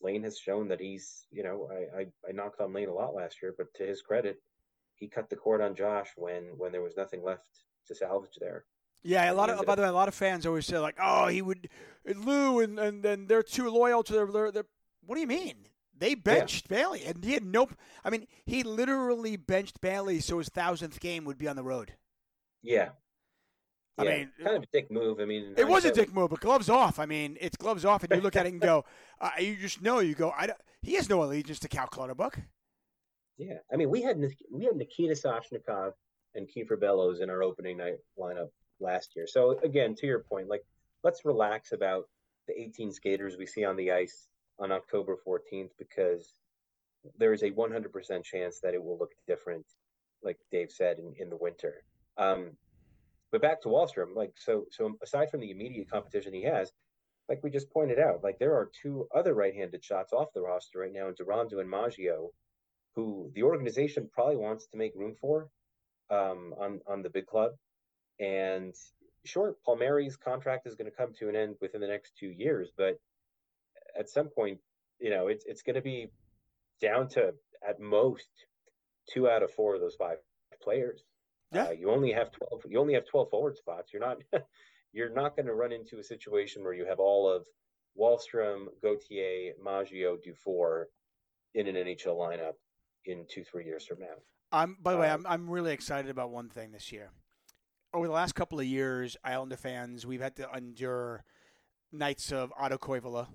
[0.00, 3.16] Lane has shown that he's, you know, I, I, I knocked on Lane a lot
[3.16, 4.40] last year, but to his credit,
[4.94, 7.48] he cut the cord on Josh when when there was nothing left
[7.88, 8.64] to salvage there.
[9.02, 10.96] Yeah, a lot of uh, by the way, a lot of fans always say like,
[11.02, 11.68] "Oh, he would
[12.06, 14.64] Lou and and then they're too loyal to their their." their
[15.04, 15.56] what do you mean?
[15.98, 17.68] They benched Bailey, and he had no.
[18.04, 21.94] I mean, he literally benched Bailey so his thousandth game would be on the road.
[22.62, 22.90] Yeah.
[23.98, 25.20] I Yeah, mean, kind of a dick move.
[25.20, 26.98] I mean, It was a dick move, but gloves off.
[26.98, 28.84] I mean, it's gloves off, and you look at it and go,
[29.20, 30.00] uh, you just know.
[30.00, 32.38] You go, I don't, he has no allegiance to Cal Clutterbuck.
[33.38, 34.18] Yeah, I mean, we had
[34.50, 35.92] we had Nikita Soshnikov
[36.34, 39.26] and Kiefer Bellows in our opening night lineup last year.
[39.26, 40.64] So again, to your point, like
[41.02, 42.08] let's relax about
[42.48, 46.34] the 18 skaters we see on the ice on October 14th because
[47.18, 49.66] there is a 100% chance that it will look different,
[50.22, 51.84] like Dave said, in, in the winter.
[52.18, 52.52] Um,
[53.30, 56.72] but back to Wahlstrom, like so, so aside from the immediate competition he has,
[57.28, 60.80] like we just pointed out, like there are two other right-handed shots off the roster
[60.80, 62.30] right now, Durando and Maggio,
[62.94, 65.48] who the organization probably wants to make room for
[66.10, 67.52] um, on on the big club.
[68.20, 68.74] And
[69.24, 72.70] sure, Palmieri's contract is going to come to an end within the next two years,
[72.76, 72.98] but
[73.98, 74.58] at some point,
[74.98, 76.08] you know, it's it's going to be
[76.80, 77.34] down to
[77.66, 78.28] at most
[79.08, 80.18] two out of four of those five
[80.62, 81.04] players.
[81.52, 81.64] Yeah.
[81.64, 82.62] Uh, you only have twelve.
[82.68, 83.92] You only have twelve forward spots.
[83.92, 84.18] You're not.
[84.92, 87.46] you're not going to run into a situation where you have all of
[87.98, 90.88] Wahlstrom, Gauthier, Maggio, Dufour
[91.54, 92.54] in an NHL lineup
[93.04, 94.16] in two, three years from now.
[94.52, 94.76] I'm.
[94.80, 95.26] By the um, way, I'm.
[95.26, 97.10] I'm really excited about one thing this year.
[97.94, 101.24] Over the last couple of years, Islander fans, we've had to endure
[101.92, 103.28] nights of Otto Koivula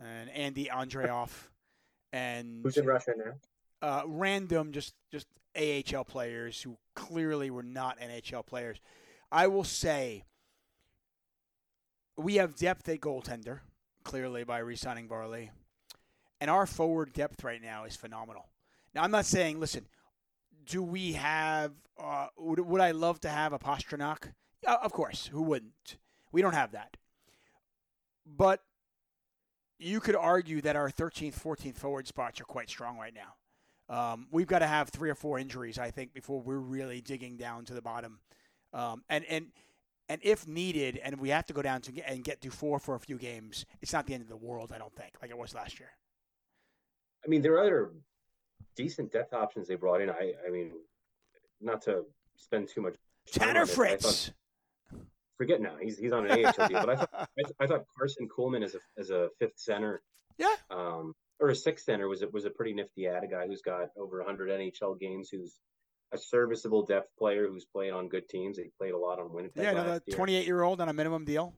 [0.00, 1.30] and Andy Andreoff
[2.12, 3.32] and who's in Russia now?
[3.80, 8.78] Uh, random, just just AHL players who clearly were not NHL players.
[9.30, 10.24] I will say
[12.16, 13.60] we have depth at goaltender,
[14.02, 15.50] clearly by re-signing Varley,
[16.40, 18.46] and our forward depth right now is phenomenal.
[18.94, 19.86] Now, I'm not saying, listen,
[20.66, 21.72] do we have?
[22.00, 24.32] Uh, would, would I love to have a Pastrnak?
[24.66, 25.96] Uh, of course, who wouldn't?
[26.32, 26.96] We don't have that,
[28.26, 28.62] but
[29.78, 33.34] you could argue that our 13th, 14th forward spots are quite strong right now.
[33.88, 37.36] Um, we've got to have three or four injuries, I think, before we're really digging
[37.36, 38.18] down to the bottom.
[38.74, 39.46] Um, and and
[40.10, 42.78] and if needed, and we have to go down to get, and get to four
[42.78, 44.72] for a few games, it's not the end of the world.
[44.74, 45.90] I don't think, like it was last year.
[47.24, 47.92] I mean, there are other
[48.76, 50.10] decent depth options they brought in.
[50.10, 50.72] I, I mean,
[51.60, 52.04] not to
[52.36, 52.94] spend too much.
[53.32, 54.32] Tanner Fritz
[55.38, 55.76] forget now.
[55.80, 58.74] He's he's on an AHL deal, but I thought I, I, thought Karson Kuhlman as
[58.74, 60.02] a as a fifth center,
[60.36, 63.24] yeah, um, or a sixth center was it was a pretty nifty ad.
[63.24, 65.58] A guy who's got over 100 NHL games, who's
[66.12, 68.58] a serviceable depth player who's played on good teams.
[68.58, 69.62] He played a lot on Winnipeg.
[69.62, 71.54] Yeah, no, 28 year old on a minimum deal.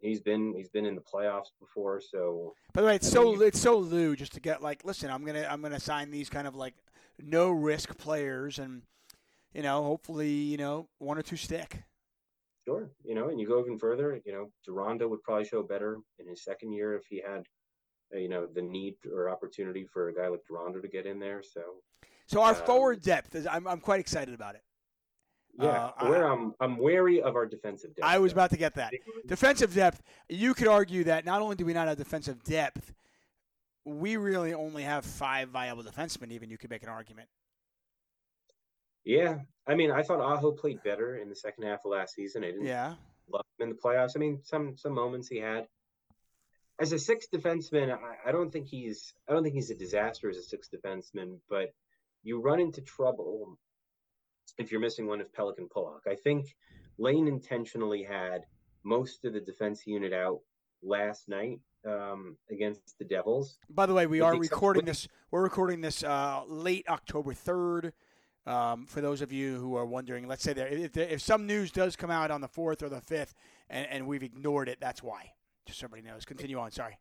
[0.00, 2.54] He's been he's been in the playoffs before, so.
[2.72, 5.10] By the way, it's I so mean, it's so Lou just to get like, listen,
[5.10, 6.74] I'm gonna I'm gonna sign these kind of like
[7.18, 8.82] no risk players, and
[9.54, 11.84] you know, hopefully, you know, one or two stick.
[12.64, 14.20] Sure, you know, and you go even further.
[14.24, 17.42] You know, Durando would probably show better in his second year if he had,
[18.14, 21.18] uh, you know, the need or opportunity for a guy like Durando to get in
[21.18, 21.42] there.
[21.42, 21.60] So,
[22.26, 24.62] so our um, forward depth is I'm I'm quite excited about it.
[25.60, 28.08] Yeah, uh, where I'm I'm wary of our defensive depth.
[28.08, 28.92] I was about to get that
[29.26, 30.02] defensive depth.
[30.28, 32.92] You could argue that not only do we not have defensive depth,
[33.84, 36.32] we really only have five viable defensemen.
[36.32, 37.28] Even you could make an argument.
[39.04, 42.44] Yeah, I mean, I thought Aho played better in the second half of last season.
[42.44, 42.94] I didn't yeah.
[43.32, 44.12] love him in the playoffs.
[44.16, 45.66] I mean, some some moments he had.
[46.80, 50.28] As a sixth defenseman, I, I don't think he's I don't think he's a disaster
[50.28, 51.72] as a sixth defenseman, but
[52.22, 53.58] you run into trouble
[54.58, 56.02] if you're missing one of Pelech and Pulock.
[56.08, 56.54] I think
[56.98, 58.44] Lane intentionally had
[58.84, 60.40] most of the defense unit out
[60.82, 63.58] last night um, against the Devils.
[63.68, 65.08] By the way, we are recording this.
[65.30, 67.92] We're recording this uh, late October third.
[68.46, 71.70] Um, for those of you who are wondering, let's say that if, if some news
[71.70, 73.34] does come out on the fourth or the fifth,
[73.70, 75.32] and, and we've ignored it, that's why.
[75.66, 76.24] Just so everybody knows.
[76.24, 76.70] Continue on.
[76.70, 76.98] Sorry.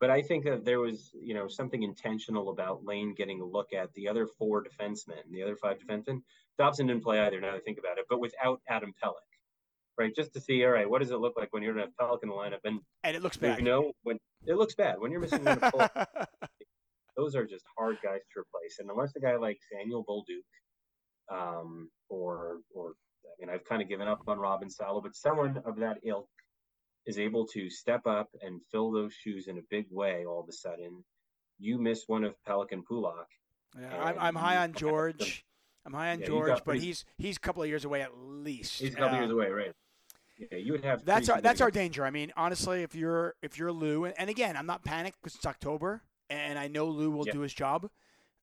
[0.00, 3.72] But I think that there was, you know, something intentional about Lane getting a look
[3.72, 6.22] at the other four defensemen, the other five defensemen.
[6.58, 7.40] Dobson didn't play either.
[7.40, 9.14] Now I think about it, but without Adam Pelech,
[9.98, 10.14] right?
[10.16, 12.10] Just to see, all right, what does it look like when you're going to have
[12.10, 12.60] Pelech in the lineup?
[12.64, 13.58] And and it looks bad.
[13.58, 15.90] You know, when it looks bad when you're missing one of
[17.16, 18.78] those are just hard guys to replace.
[18.78, 20.40] And unless a guy like Samuel Bolduc
[21.30, 25.60] um, or or I mean I've kind of given up on Robin Salo, but someone
[25.64, 26.28] of that ilk
[27.06, 30.24] is able to step up and fill those shoes in a big way.
[30.26, 31.04] All of a sudden,
[31.58, 33.26] you miss one of Pelech and Pulock.
[33.78, 35.44] Yeah, I'm, I'm high on George.
[35.86, 38.80] I'm high on yeah, George, but he's he's a couple of years away at least.
[38.80, 39.72] He's a couple years away, right?
[40.38, 41.04] Yeah, you would have.
[41.04, 42.04] That's our that's our danger.
[42.04, 45.36] I mean, honestly, if you're if you're Lou, and, and again, I'm not panicked because
[45.36, 47.88] it's October, and I know Lou will do his job.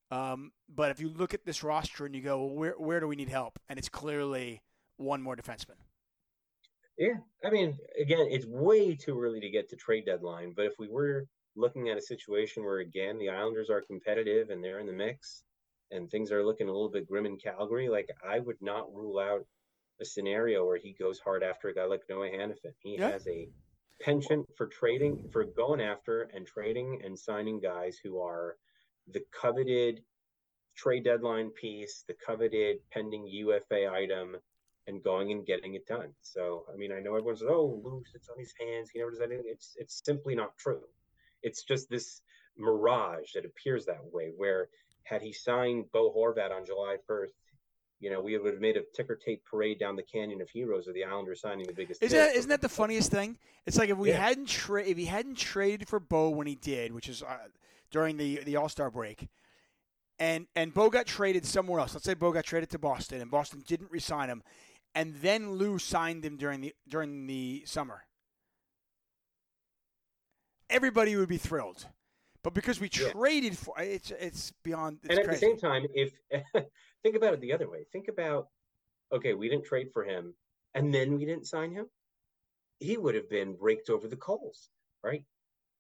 [0.10, 3.08] Um, but if you look at this roster and you go, well, where where do
[3.08, 3.60] we need help?
[3.70, 4.62] And it's clearly
[4.98, 5.76] one more defenseman.
[6.98, 7.16] Yeah,
[7.46, 10.54] I mean, again, it's way too early to get to trade deadline.
[10.56, 14.64] But if we were looking at a situation where again the Islanders are competitive and
[14.64, 15.44] they're in the mix,
[15.92, 19.20] and things are looking a little bit grim in Calgary, like I would not rule
[19.20, 19.46] out
[20.02, 22.74] a scenario where he goes hard after a guy like Noah Hanifin.
[22.80, 23.12] He yeah.
[23.12, 23.50] has a
[24.02, 28.58] penchant for trading, for going after and trading and signing guys who are
[29.14, 30.02] the coveted
[30.76, 34.38] trade deadline piece, the coveted pending UFA item,
[34.88, 36.10] and going and getting it done.
[36.22, 39.12] So, I mean, I know everyone says, "Oh, Lou sits on his hands; he never
[39.12, 40.84] does anything." It's it's simply not true.
[41.44, 42.22] It's just this
[42.58, 44.32] mirage that appears that way.
[44.36, 44.70] Where
[45.04, 47.32] had he signed Bo Horvat on July 1st,
[48.00, 50.88] you know, we would have made a ticker tape parade down the Canyon of Heroes
[50.88, 52.04] of the Islanders signing the biggest.
[52.04, 53.38] Isn't that, isn't that the funniest thing?
[53.66, 54.18] It's like if we Yeah.
[54.18, 57.38] hadn't tra- if he hadn't traded for Bo when he did, which is uh,
[57.92, 59.28] during the the All Star break,
[60.20, 61.94] and and Bo got traded somewhere else.
[61.94, 64.44] Let's say Bo got traded to Boston, and Boston didn't re-sign him,
[64.96, 68.04] and then Lou signed him during the during the summer.
[70.70, 71.86] Everybody would be thrilled,
[72.44, 73.12] but because we Yeah.
[73.12, 75.00] traded for it's it's beyond.
[75.04, 75.46] It's and at crazy.
[75.46, 76.20] the same time, if
[77.04, 78.50] think about it the other way, think about
[79.12, 80.34] okay, we didn't trade for him,
[80.74, 81.90] and then we didn't sign him.
[82.80, 84.70] He would have been raked over the coals,
[85.04, 85.24] right?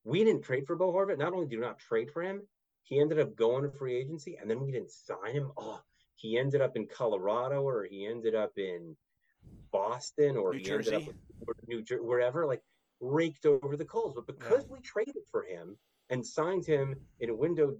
[0.07, 1.17] We didn't trade for Bo Horvat.
[1.17, 2.41] Not only did we not trade for him,
[2.83, 5.51] he ended up going to free agency, and then we didn't sign him.
[5.57, 5.81] Oh,
[6.15, 8.95] he ended up in Colorado, or he ended up in
[9.69, 11.13] Boston, or New he ended up Jersey.
[11.45, 12.63] with New Jer- wherever, like
[13.01, 14.13] raked over the coals.
[14.15, 15.77] But because we traded for him
[16.09, 17.75] and signed him in a window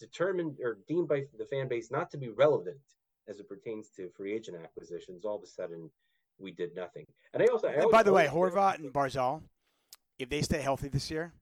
[0.00, 2.80] determined or deemed by the fan base not to be relevant
[3.28, 5.90] as it pertains to free agent acquisitions, all of a sudden
[6.38, 7.04] we did nothing.
[7.34, 9.42] And I also, I And by the way, Horvat and Barzal,
[10.18, 11.34] if they stay healthy this year,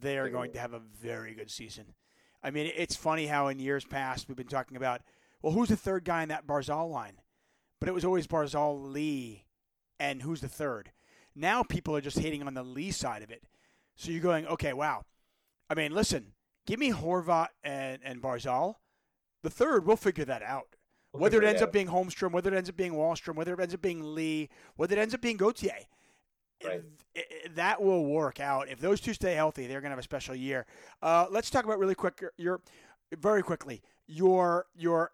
[0.00, 1.94] they are going gonna have a very good season.
[2.42, 5.02] I mean, it's funny how in years past we've been talking about,
[5.42, 7.20] well, who's the third guy in that Barzal line?
[7.80, 9.44] But it was always Barzal, Lee,
[9.98, 10.92] and who's the third?
[11.34, 13.44] Now people are just hating on the Lee side of it.
[13.96, 15.04] So you're going, okay, wow.
[15.70, 16.32] I mean, listen,
[16.66, 18.76] give me Horvat and, and Barzal.
[19.42, 20.76] The third, we'll figure that out
[21.12, 21.68] we'll whether it ends out.
[21.68, 24.48] up being Holmstrom, whether it ends up being Wahlstrom, whether it ends up being Lee,
[24.76, 25.72] whether it ends up being Gauthier,
[26.64, 26.82] Right.
[27.16, 28.68] i- i- that will work out.
[28.68, 30.66] If those two stay healthy, they're going to have a special year.
[31.00, 32.60] Uh, let's talk about really quick your
[33.16, 35.12] very quickly your your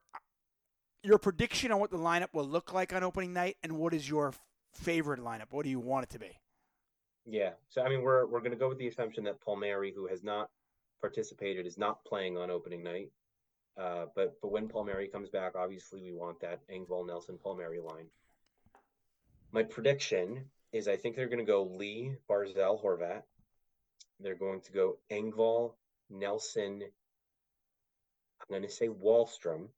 [1.02, 4.08] your prediction on what the lineup will look like on opening night, and what is
[4.08, 4.32] your
[4.74, 5.46] favorite lineup?
[5.50, 6.38] What do you want it to be?
[7.24, 7.52] Yeah.
[7.68, 10.22] So I mean, we're we're going to go with the assumption that Palmieri, who has
[10.22, 10.50] not
[11.00, 13.10] participated, is not playing on opening night.
[13.76, 18.06] Uh, but but when Palmieri comes back, obviously we want that Engvall Nelson Palmieri line.
[19.52, 23.22] My prediction is I think they're going to go Lee Barzal Horvat.
[24.20, 25.74] They're going to go Engvall
[26.10, 26.82] Nelson.
[28.40, 29.68] I'm going to say Wahlstrom.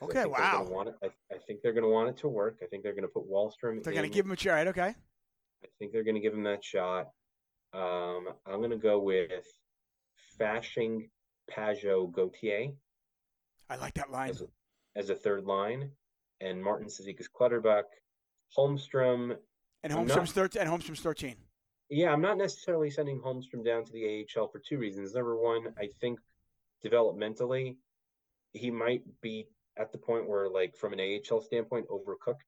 [0.00, 0.66] I Okay, gonna wow.
[0.68, 2.58] Want it, I, I think they're going to want it to work.
[2.62, 3.82] I think they're going to put Wahlstrom.
[3.82, 4.68] They're going to give him a try, right?
[4.68, 4.94] Okay.
[5.62, 7.10] I think they're going to give him that shot.
[7.72, 9.46] Um, I'm going to go with
[10.38, 11.08] Fasching,
[11.50, 12.72] Pageau, Gauthier
[13.70, 14.30] I like that line.
[14.30, 14.46] as a,
[14.96, 15.90] as a third line,
[16.40, 17.84] and Martin Cizikas Clutterbuck,
[18.56, 19.36] Holmstrom.
[19.84, 20.62] And Holmstrom's not- thirteen.
[20.62, 21.36] And Holmstrom's thirteen.
[21.90, 25.14] Yeah, I'm not necessarily sending Holmstrom down to the AHL for two reasons.
[25.14, 26.18] Number one, I think
[26.84, 27.76] developmentally,
[28.54, 32.38] he might be at the point where, like, from an AHL standpoint, overcooked.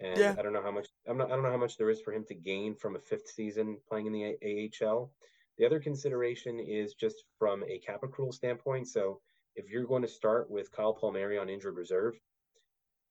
[0.00, 0.34] And Yeah.
[0.38, 2.12] I don't know how much I'm not I don't know how much there is for
[2.12, 5.10] him to gain from a fifth season playing in the A- AHL.
[5.56, 8.88] The other consideration is just from a cap accrual standpoint.
[8.88, 9.20] So
[9.56, 12.18] if you're going to start with Kyle Palmieri on injured reserve,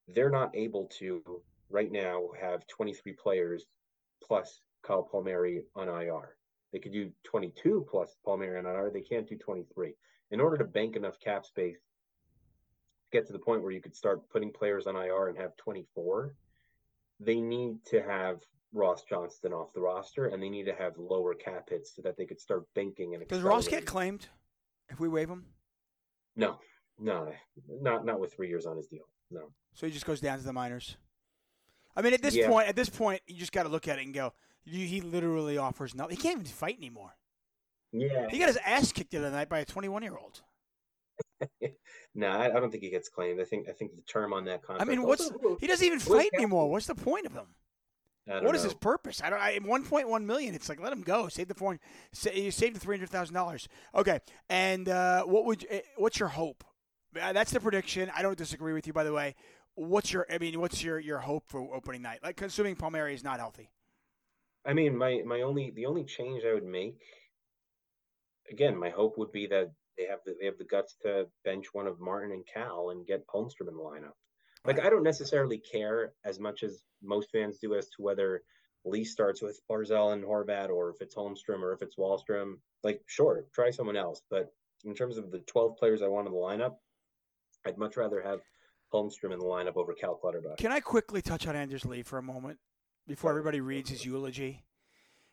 [0.07, 3.65] they're not able to right now have 23 players
[4.23, 6.35] plus Kyle Palmieri on IR.
[6.71, 8.91] They could do 22 plus Palmieri on IR.
[8.93, 9.93] They can't do 23.
[10.31, 13.95] In order to bank enough cap space to get to the point where you could
[13.95, 16.35] start putting players on IR and have 24,
[17.19, 18.39] they need to have
[18.71, 22.15] Ross Johnston off the roster and they need to have lower cap hits so that
[22.17, 24.27] they could start banking and Does Ross get claimed
[24.89, 25.45] if we waive him?
[26.35, 26.59] No,
[26.99, 27.33] no,
[27.67, 29.07] not not with three years on his deal.
[29.31, 29.51] No.
[29.73, 30.97] So he just goes down to the minors.
[31.99, 32.47] I mean, at this Yeah.
[32.47, 34.33] point, at this point, you just got to look at it and go.
[34.63, 36.15] He literally offers nothing.
[36.15, 37.15] He can't even fight anymore.
[37.91, 38.29] Yeah.
[38.29, 40.41] He got his ass kicked the other night by a 21 year old.
[42.15, 43.39] No, I, I don't think he gets claimed.
[43.39, 44.81] I think I think the term on that contract.
[44.81, 46.69] I mean, what's also- he doesn't even fight anymore?
[46.69, 47.45] What's the point of him?
[48.25, 49.21] What is his purpose?
[49.23, 49.39] I don't.
[49.39, 50.53] I, 1.1 million.
[50.55, 51.27] It's like let him go.
[51.29, 51.79] Save the four.
[52.13, 53.67] Sa- you save the three hundred thousand dollars.
[53.95, 54.19] Okay.
[54.49, 55.63] And uh, what would?
[55.63, 56.63] You, eh, what's your hope?
[57.13, 58.11] That's the prediction.
[58.15, 59.35] I don't disagree with you, by the way.
[59.79, 60.25] What's your?
[60.29, 62.19] I mean, what's your your hope for opening night?
[62.21, 63.69] Like, consuming Palmieri is not healthy.
[64.65, 66.99] I mean, my my only the only change I would make,
[68.51, 71.67] again, my hope would be that they have the they have the guts to bench
[71.71, 74.17] one of Martin and Cal and get Holmstrom in the lineup.
[74.65, 74.87] Like Right.
[74.87, 78.43] I don't necessarily care as much as most fans do as to whether
[78.83, 82.55] Lee starts with Barzal and Horvat or if it's Holmstrom or if it's Wahlstrom.
[82.83, 84.21] Like, sure, try someone else.
[84.29, 84.51] But
[84.83, 86.75] in terms of the 12 players I want in the lineup,
[87.65, 88.41] I'd much rather have
[88.93, 90.57] Holmstrom in the lineup over Cal Clutterbuck.
[90.57, 92.59] Can I quickly touch on Anders Lee for a moment
[93.07, 94.63] before everybody reads his eulogy?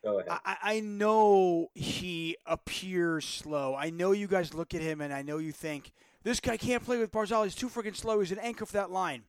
[0.03, 0.29] Go ahead.
[0.29, 3.75] I, I I know he appears slow.
[3.75, 5.91] I know you guys look at him and I know you think
[6.23, 7.43] this guy can't play with Barzal.
[7.43, 8.19] He's too freaking slow.
[8.19, 9.23] He's an anchor for that line.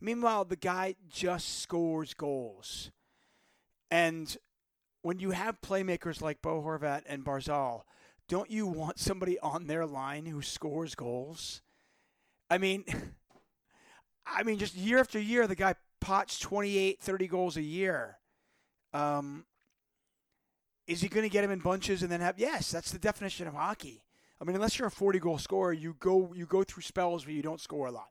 [0.00, 2.90] Meanwhile, the guy just scores goals.
[3.90, 4.36] And
[5.02, 7.82] when you have playmakers like Bo Horvat and Barzal
[8.28, 11.62] don't you want somebody on their line who scores goals?
[12.50, 12.84] I mean,
[14.26, 18.18] I mean, just year after year, the guy pots 28, 30 goals a year.
[18.92, 19.44] Um,
[20.86, 22.38] is he going to get him in bunches and then have?
[22.38, 24.02] Yes, that's the definition of hockey.
[24.40, 27.34] I mean, unless you're a 40 goal scorer, you go you go through spells where
[27.34, 28.08] you don't score a lot.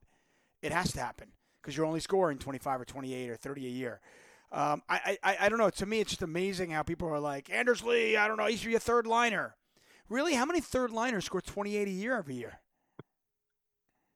[0.62, 1.28] It has to happen
[1.62, 4.00] because you're only scoring 25 or 28 or 30 a year.
[4.52, 5.70] Um, I, I I don't know.
[5.70, 8.18] To me, it's just amazing how people are like Anders Lee.
[8.18, 8.46] I don't know.
[8.46, 9.56] He should be a third liner.
[10.10, 12.60] Really, how many third liners score 28 a year every year?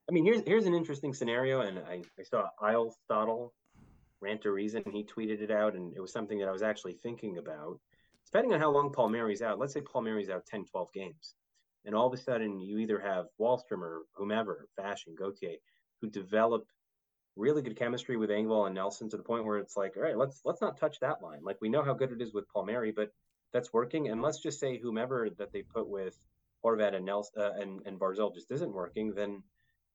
[0.10, 3.54] I mean, here's here's an interesting scenario, and I, I saw Aristotle
[4.22, 4.84] rant a reason.
[4.92, 7.80] He tweeted it out, and it was something that I was actually thinking about.
[8.26, 11.36] Depending on how long Palmieri's out, let's say Palmieri's out 10, 12 games,
[11.86, 15.56] and all of a sudden you either have Wahlstrom or whomever, Fasching, Gauthier,
[16.02, 16.66] who develop
[17.38, 20.18] really good chemistry with Engvall and Nelson to the point where it's like, all right,
[20.18, 21.40] let's let's not touch that line.
[21.44, 23.12] Like we know how good it is with Palmieri, but
[23.54, 24.10] that's working.
[24.10, 26.18] And let's just say whomever that they put with
[26.66, 29.14] Horvat and Nelson uh, and and Barzal just isn't working.
[29.14, 29.44] Then,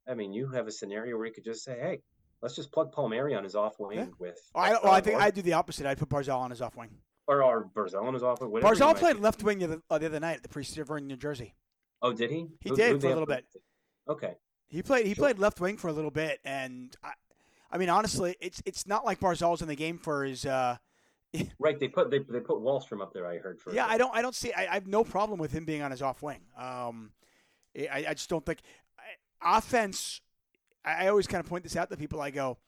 [0.08, 2.00] I mean, you have a scenario where you could just say, hey,
[2.40, 4.06] let's just plug Palmieri on his off wing yeah.
[4.18, 4.38] with.
[4.54, 5.86] I, well, I think I do the opposite.
[5.86, 6.90] I'd put Barzal on his off wing.
[7.28, 8.62] Or, or Barzal on his off wing.
[8.62, 11.16] Barzal played left wing the other, uh, the other night at the preseason in New
[11.16, 11.54] Jersey.
[12.02, 12.48] Oh, did he?
[12.60, 13.46] He who, did for a little bit.
[14.08, 14.34] Okay.
[14.68, 15.06] He played.
[15.06, 15.24] He sure.
[15.24, 17.12] played left wing for a little bit, and I,
[17.70, 20.44] I mean, honestly, it's it's not like Barzal's in the game for his.
[20.44, 20.76] Uh,
[21.58, 23.26] right, they put they, they put Wahlstrom up there.
[23.26, 23.72] I heard for.
[23.72, 24.52] Yeah, I don't I don't see.
[24.52, 26.40] I, I, have no problem with him being on his off wing.
[26.58, 27.12] Um,
[27.76, 28.60] I, I just don't think
[29.44, 30.20] offense.
[30.84, 32.20] I always kind of point this out to people.
[32.20, 32.58] I go,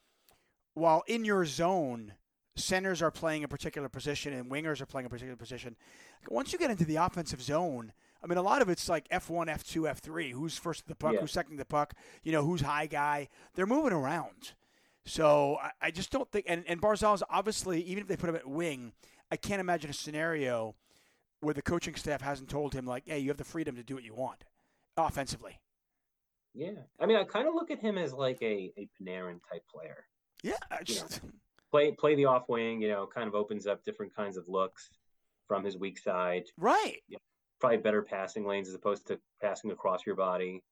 [0.75, 2.13] while in your zone,
[2.57, 5.77] centers are playing a particular position and wingers are playing a particular position.
[6.29, 9.49] Once you get into the offensive zone, I mean, a lot of it's like F1,
[9.49, 10.33] F2, F3.
[10.33, 11.15] Who's first to the puck?
[11.15, 11.21] Yeah.
[11.21, 11.95] Who's second to the puck?
[12.23, 13.29] You know, who's high guy?
[13.55, 14.53] They're moving around.
[15.05, 16.47] So I, I just don't think.
[16.49, 18.93] And, and Barzal's obviously, even if they put him at wing,
[19.31, 20.75] I can't imagine a scenario
[21.41, 23.95] where the coaching staff hasn't told him, like, hey, you have the freedom to do
[23.95, 24.45] what you want
[24.97, 25.61] offensively.
[26.55, 26.71] Yeah.
[27.01, 30.05] I mean, I kind of look at him as like a, a Panarin type player.
[30.43, 30.55] Yeah.
[30.85, 31.21] Just...
[31.23, 31.35] You know,
[31.71, 34.91] play, play the off wing, you know, kind of opens up different kinds of looks
[35.49, 36.45] from his weak side.
[36.57, 36.99] Right.
[37.09, 37.21] You know,
[37.61, 40.63] probably better passing lanes as opposed to passing across your body.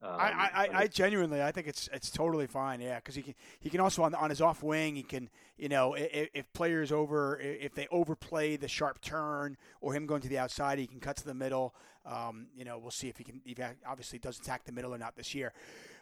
[0.00, 2.80] Um, I, I, I, genuinely, I think it's it's totally fine.
[2.80, 5.68] Yeah, because he can he can also on on his off wing, he can you
[5.68, 10.28] know if, if, players over if they overplay the sharp turn or him going to
[10.28, 11.74] the outside, he can cut to the middle.
[12.06, 13.40] Um, you know, we'll see if he can.
[13.44, 15.52] He obviously does attack the middle or not this year,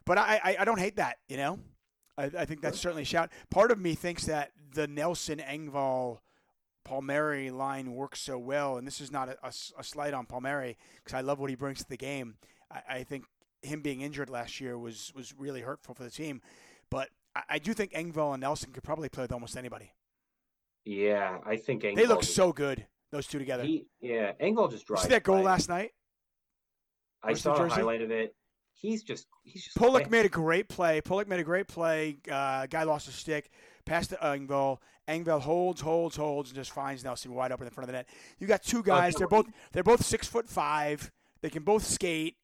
[0.05, 1.16] but I I, I don't hate that.
[1.26, 1.59] You know,
[2.18, 3.30] I, I think that's certainly a shout.
[3.49, 6.18] Part of me thinks that the Nelson Engvall
[6.84, 10.76] Palmieri line works so well, and this is not a, a, a slight on Palmieri
[10.97, 12.36] because I love what he brings to the game.
[12.70, 13.24] I, I, think
[13.63, 16.41] him being injured last year was was really hurtful for the team,
[16.91, 19.93] but I, I do think Engvall and Nelson could probably play with almost anybody.
[20.85, 22.87] Yeah, I think Engvall they look so good.
[23.13, 23.65] Those two together.
[23.65, 25.03] He, yeah, Engvall just drives.
[25.03, 25.43] See that goal by.
[25.43, 25.93] last night?
[27.23, 28.35] I saw a highlight of it.
[28.73, 29.77] He's just he's just.
[29.77, 30.11] Quick.
[30.11, 31.01] made a great play.
[31.01, 32.19] Pulock made a great play.
[32.31, 33.51] Uh, guy lost a stick.
[33.85, 34.79] Passed to Engvall.
[35.09, 38.09] Engvall holds, holds, holds, and just finds Nelson wide open in front of the net.
[38.39, 39.15] You got two guys.
[39.15, 41.11] They're both they're both six foot five.
[41.43, 42.37] They can both skate.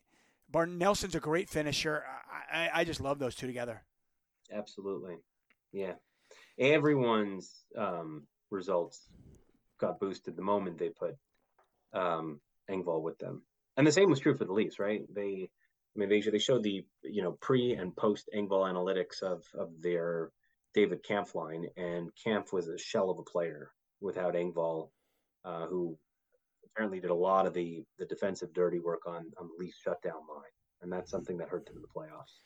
[0.53, 2.05] Barton Nelson's a great finisher.
[2.53, 3.83] I, I just love those two together.
[4.53, 5.17] Absolutely,
[5.73, 5.95] yeah.
[6.59, 9.09] Everyone's um, results
[9.81, 11.17] got boosted the moment they put
[11.95, 12.41] um,
[12.71, 13.43] Engvall with them,
[13.77, 15.03] and the same was true for the Leafs, right?
[15.13, 19.45] They, I mean, they they showed the you know pre and post Engvall analytics of
[19.59, 20.31] of their
[20.75, 24.91] David Kampf line, and Kampf was a shell of a player without Engvall,
[25.45, 25.99] uh, who
[26.75, 30.21] apparently did a lot of the the defensive dirty work on on the Leafs shutdown
[30.29, 30.53] line,
[30.83, 32.41] and that's something that hurt them in the playoffs.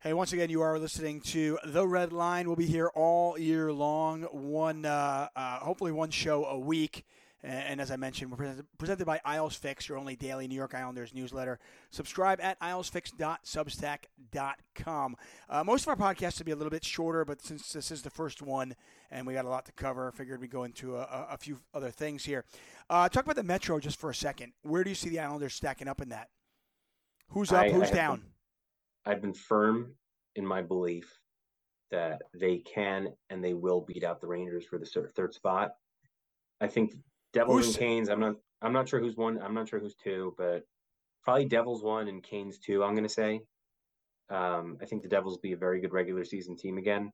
[0.00, 2.46] Hey, once again, you are listening to the Red Line.
[2.46, 4.22] We'll be here all year long.
[4.22, 7.04] One, uh, uh, hopefully, one show a week.
[7.44, 11.14] And as I mentioned, we're presented, by Isles Fix, your only daily New York Islanders
[11.14, 11.60] newsletter.
[11.90, 15.16] Subscribe at islesfix.substack.com.
[15.48, 18.02] Uh, most of our podcasts will be a little bit shorter, but since this is
[18.02, 18.74] the first one
[19.12, 21.60] and we got a lot to cover, I figured we'd go into a, a few
[21.72, 22.44] other things here.
[22.90, 24.52] Uh, talk about the Metro just for a second.
[24.62, 26.30] Where do you see the Islanders stacking up in that?
[27.28, 27.66] Who's up?
[27.66, 28.18] I, who's I down?
[28.18, 29.94] Been, I've been firm
[30.34, 31.20] in my belief
[31.92, 35.76] that they can and they will beat out the Rangers for the third spot.
[36.60, 36.94] I think
[37.32, 38.08] Devils who's, and Canes.
[38.08, 38.36] I'm not.
[38.60, 39.40] I'm not sure who's one.
[39.40, 40.64] I'm not sure who's two, but
[41.22, 42.82] probably Devils one and Canes two.
[42.82, 43.42] I'm going to say.
[44.30, 47.12] Um, I think the Devils will be a very good regular season team again.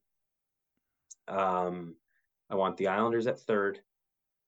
[1.29, 1.95] Um,
[2.51, 3.81] I want the Islanders at third,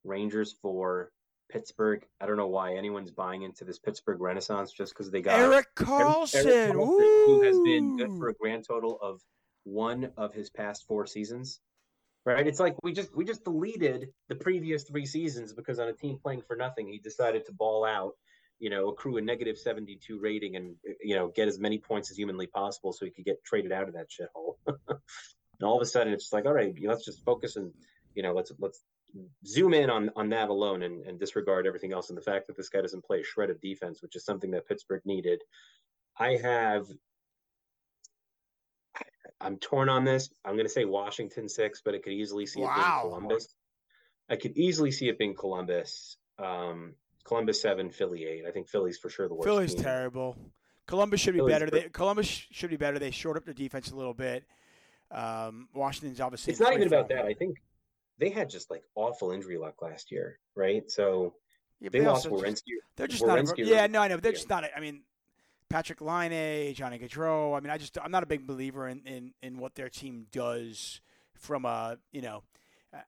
[0.04, 1.12] Rangers four,
[1.50, 2.04] Pittsburgh.
[2.20, 5.68] I don't know why anyone's buying into this Pittsburgh Renaissance just because they got Erik
[5.76, 9.20] Karlsson, Erik Karlsson who has been good for a grand total of
[9.64, 11.60] one of his past four seasons
[12.26, 12.46] right?
[12.46, 16.18] It's like we just we just deleted the previous three seasons because on a team
[16.22, 18.12] playing for nothing, he decided to ball out
[18.58, 22.16] you know, accrue a negative 72 rating and, you know, get as many points as
[22.16, 24.54] humanly possible so he could get traded out of that shithole.
[24.66, 27.72] and all of a sudden it's like, all right, let's just focus and,
[28.14, 28.82] you know, let's, let's
[29.46, 32.08] zoom in on, on that alone and, and disregard everything else.
[32.08, 34.50] And the fact that this guy doesn't play a shred of defense, which is something
[34.52, 35.42] that Pittsburgh needed.
[36.18, 36.86] I have,
[39.40, 40.30] I'm torn on this.
[40.44, 42.70] I'm going to say Washington six, but it could easily see wow.
[42.70, 43.54] it being Columbus.
[44.28, 46.16] I could easily see it being Columbus.
[46.38, 48.44] Um, Columbus seven, Philly eight.
[48.46, 49.46] I think Philly's for sure the worst.
[49.46, 49.84] Philly's team.
[49.84, 50.36] terrible.
[50.86, 51.70] Columbus should be Philly's better.
[51.70, 52.98] They, Columbus should be better.
[52.98, 54.44] They short up their defense a little bit.
[55.10, 56.52] Um, Washington's obviously.
[56.52, 57.24] It's not even about that.
[57.24, 57.56] I think
[58.18, 60.88] they had just like awful injury luck last year, right?
[60.90, 61.34] So
[61.80, 62.62] yeah, they, they lost Werenski.
[62.96, 63.38] They're just not.
[63.38, 64.16] A, yeah, no, I know.
[64.16, 64.64] They're just not.
[64.76, 65.02] I mean,
[65.70, 67.56] Patrik Laine, Johnny Gaudreau.
[67.56, 70.26] I mean, I just I'm not a big believer in in in what their team
[70.30, 71.00] does
[71.34, 72.42] from a you know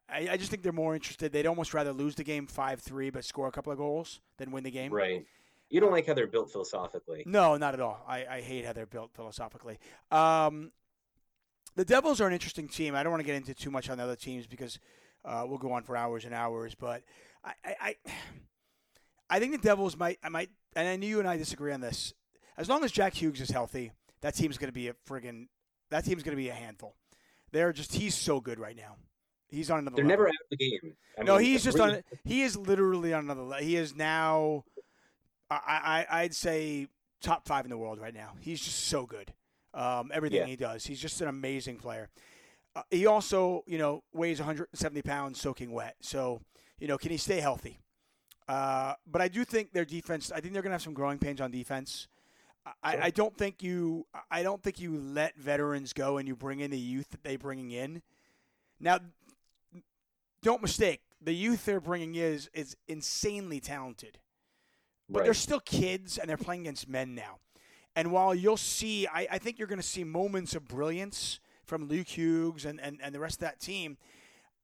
[0.09, 1.33] I, I just think they're more interested.
[1.33, 4.51] They'd almost rather lose the game five three, but score a couple of goals than
[4.51, 4.93] win the game.
[4.93, 5.25] Right.
[5.71, 7.25] You don't like how they're built philosophically.
[7.27, 8.03] No, not at all.
[8.09, 9.79] I, I hate how they're built philosophically.
[10.11, 10.73] Um,
[11.77, 12.95] the Devils are an interesting team.
[12.95, 14.79] I don't want to get into too much on the other teams because
[15.27, 16.75] uh, we'll go on for hours and hours.
[16.75, 17.03] But
[17.45, 17.95] I, I, I,
[19.31, 21.83] I think the Devils might, I might, and I knew you and I disagree on
[21.83, 22.15] this.
[22.59, 25.47] As long as Jack Hughes is healthy, that team's going to be a friggin'
[25.91, 26.95] that team's going to be a handful.
[27.53, 28.97] They're just he's so good right now.
[29.47, 29.97] He's on another.
[29.97, 30.25] They're level.
[30.25, 30.95] never out of the game.
[31.19, 32.03] I no, mean, he's just on.
[32.25, 33.43] He is literally on another.
[33.43, 33.65] level.
[33.65, 34.65] He is now.
[35.51, 36.89] I, I I'd say
[37.23, 38.33] top five in the world right now.
[38.41, 39.33] He's just so good.
[39.73, 40.47] Um, everything yeah.
[40.47, 42.09] he does, he's just an amazing player.
[42.75, 45.95] Uh, he also, you know, weighs 170 pounds, soaking wet.
[46.01, 46.41] So,
[46.79, 47.79] you know, can he stay healthy?
[48.49, 50.33] Uh, but I do think their defense.
[50.33, 52.09] I think they're going to have some growing pains on defense.
[52.83, 53.03] I, sure.
[53.05, 54.07] I, don't think you.
[54.31, 57.39] I don't think you let veterans go and you bring in the youth that they're
[57.39, 58.03] bringing in.
[58.81, 58.99] Now,
[60.43, 64.19] don't mistake the youth they're bringing is is insanely talented,
[65.09, 65.25] but right.
[65.25, 67.39] they're still kids and they're playing against men now.
[67.97, 71.89] And while you'll see, I, I think you're going to see moments of brilliance from
[71.89, 73.99] Luke Hughes and, and, and the rest of that team.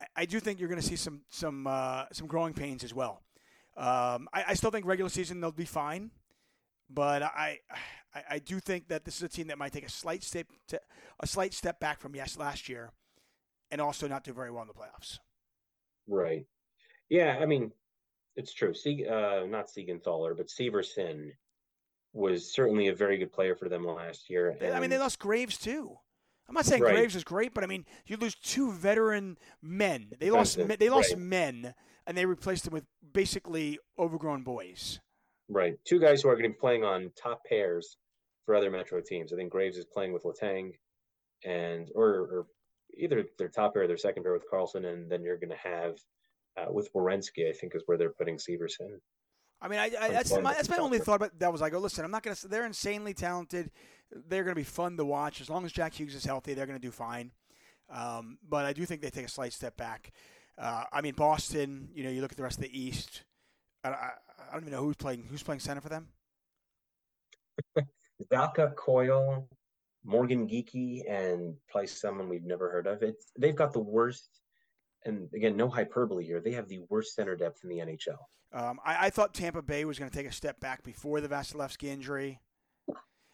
[0.00, 2.94] I, I do think you're going to see some some uh, some growing pains as
[2.94, 3.22] well.
[3.76, 6.12] Um, I, I, still think regular season they'll be fine,
[6.90, 7.60] but I,
[8.14, 10.46] I, I do think that this is a team that might take a slight step
[10.68, 10.80] to,
[11.20, 12.90] a slight step back from yes last year,
[13.70, 15.18] and also not do very well in the playoffs.
[16.06, 16.46] Right.
[17.08, 17.72] Yeah, I mean,
[18.36, 18.74] it's true.
[18.74, 21.32] Se- uh, not Siegenthaler, but Severson
[22.12, 24.56] was certainly a very good player for them last year.
[24.60, 24.74] And...
[24.74, 25.98] I mean, they lost Graves too.
[26.48, 26.94] I'm not saying right.
[26.94, 30.12] Graves is great, but I mean, you lose two veteran men.
[30.18, 30.58] They lost.
[30.78, 31.18] They lost right.
[31.18, 31.74] men,
[32.06, 35.00] and they replaced them with basically overgrown boys.
[35.48, 35.74] Right.
[35.84, 37.98] Two guys who are going to be playing on top pairs
[38.44, 39.32] for other Metro teams.
[39.32, 40.72] I think Graves is playing with Letang
[41.44, 42.46] and or, or
[42.96, 45.56] either their top pair or their second pair with Karlsson, and then you're going to
[45.56, 45.96] have
[46.56, 48.98] uh, with Werenski, I think is where they're putting Severson.
[49.60, 51.20] I mean, I, I, that's my that's my only thought.
[51.20, 52.48] But that was like, oh, listen, I'm not going to.
[52.48, 53.70] They're insanely talented.
[54.28, 56.54] They're going to be fun to watch as long as Jack Hughes is healthy.
[56.54, 57.32] They're going to do fine.
[57.90, 60.12] Um, but I do think they take a slight step back.
[60.58, 61.88] Uh, I mean, Boston.
[61.94, 63.22] You know, you look at the rest of the East.
[63.84, 65.24] I, I, don't even know who's playing.
[65.30, 66.08] Who's playing center for them?
[68.32, 69.48] Zacha Coyle,
[70.04, 73.02] Morgan Geekie, and play someone we've never heard of.
[73.02, 74.28] It's they've got the worst,
[75.04, 76.40] and again, no hyperbole here.
[76.40, 78.18] They have the worst center depth in the NHL.
[78.52, 81.28] Um, I, I, thought Tampa Bay was going to take a step back before the
[81.28, 82.38] Vasilevskiy injury.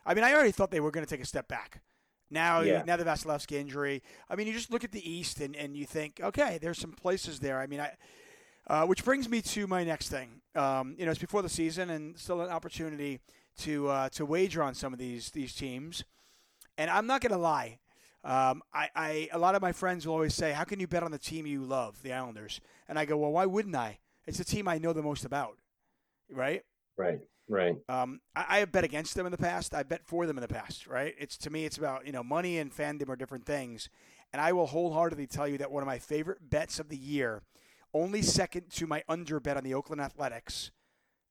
[0.07, 1.83] I mean, I already thought they were going to take a step back.
[2.31, 2.85] Now, yeah.
[2.87, 4.03] now the Vasilevskiy injury.
[4.31, 6.93] I mean, you just look at the East and, and you think, okay, there's some
[6.93, 7.61] places there.
[7.61, 7.93] I mean, I,
[8.71, 10.41] uh, which brings me to my next thing.
[10.55, 13.19] Um, you know, it's before the season and still an opportunity
[13.59, 16.05] to uh, to wager on some of these these teams.
[16.79, 17.79] And I'm not going to lie.
[18.23, 21.03] Um, I, I, a lot of my friends will always say, "How can you bet
[21.03, 23.99] on the team you love, the Islanders?" And I go, "Well, why wouldn't I?
[24.25, 25.59] It's the team I know the most about,
[26.31, 26.63] right?"
[26.97, 27.21] Right.
[27.49, 27.77] Right.
[27.89, 29.75] Um, I, I, have bet against them in the past.
[29.75, 30.87] I bet for them in the past.
[30.87, 31.17] Right.
[31.19, 33.89] It's to me, it's about you know money and fandom are different things,
[34.33, 37.43] and I will wholeheartedly tell you that one of my favorite bets of the year,
[37.95, 40.71] only second to my under bet on the Oakland Athletics.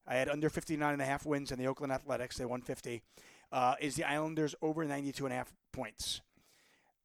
[0.07, 2.37] I had under 59 and a half wins in the Oakland Athletics.
[2.37, 3.03] They won 50
[3.51, 6.21] uh, is the Islanders over 92 and a half points.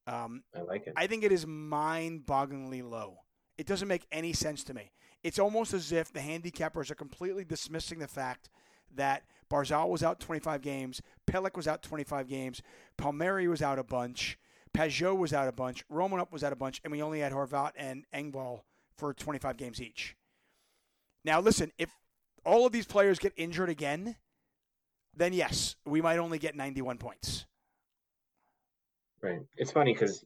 [0.07, 0.93] Um, I like it.
[0.97, 3.19] I think it is mind-bogglingly low.
[3.57, 4.93] It doesn't make any sense to me.
[5.23, 8.51] It's almost as if the handicappers are completely dismissing the fact
[8.95, 12.63] that Barzal was out 25 games, Pelech was out 25 games,
[12.99, 14.39] Palmieri was out a bunch,
[14.75, 17.73] Pageau was out a bunch, Romanov was out a bunch, and we only had Horvat
[17.77, 18.61] and Engvall
[18.99, 20.17] for 25 games each.
[21.25, 21.91] Now, listen, if
[22.45, 24.17] all of these players get injured again,
[25.17, 27.47] then yes, we might only get 91 points.
[29.23, 29.41] Right.
[29.57, 30.23] It's funny because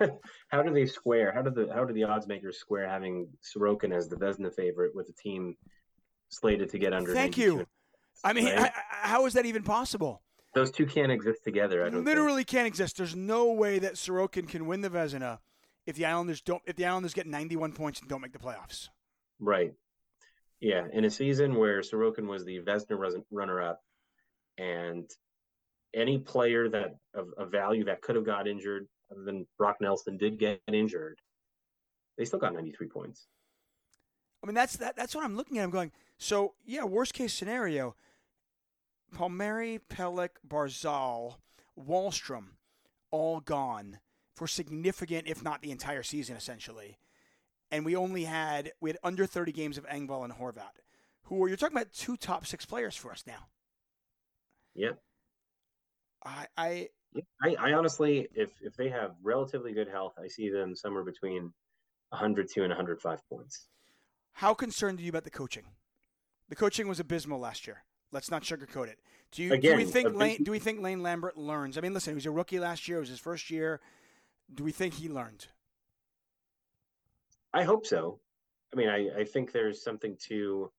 [0.48, 1.32] how do they square?
[1.32, 4.94] How do the how do the odds makers square having Sorokin as the Vezina favorite
[4.94, 5.54] with a team
[6.30, 7.12] slated to get under?
[7.12, 7.66] Thank you.
[8.24, 8.58] I mean, right?
[8.58, 10.22] I, I, how is that even possible?
[10.54, 11.84] Those two can't exist together.
[11.84, 12.96] I don't Literally can't exist.
[12.96, 15.40] There's no way that Sorokin can win the Vezina
[15.88, 16.62] if the Islanders don't.
[16.66, 18.90] If the Islanders get 91 points and don't make the playoffs.
[19.40, 19.72] Right.
[20.60, 23.80] Yeah, in a season where Sorokin was the Vezina runner-up,
[24.58, 25.08] and
[25.94, 30.18] any player that of, of value that could have got injured, other than Brock Nelson,
[30.18, 31.18] did get injured,
[32.18, 33.28] they still got 93 points.
[34.42, 35.64] I mean, that's that, that's what I'm looking at.
[35.64, 35.92] I'm going.
[36.18, 37.96] So yeah, worst case scenario,
[39.10, 41.36] Palmieri, Pelech, Barzal,
[41.78, 42.44] Wahlstrom,
[43.10, 44.00] all gone
[44.38, 46.96] for significant, if not the entire season, essentially.
[47.72, 50.78] And we only had we had under 30 games of Engvall and Horvat,
[51.24, 53.48] who are you're talking about two top six players for us now.
[54.76, 54.92] Yeah.
[56.24, 56.88] I, I
[57.42, 61.52] I, I honestly, if if they have relatively good health, I see them somewhere between
[62.10, 63.66] 102 and 105 points.
[64.34, 65.64] How concerned are you about the coaching?
[66.48, 67.82] The coaching was abysmal last year.
[68.12, 69.00] Let's not sugarcoat it.
[69.32, 71.76] Do you Again, do we think big- Lane do we think Lane Lambert learns?
[71.76, 72.98] I mean, listen, he was a rookie last year.
[72.98, 73.80] It was his first year.
[74.54, 75.46] Do we think he learned?
[77.52, 78.20] I hope so.
[78.72, 80.70] I mean, I, I think there's something to,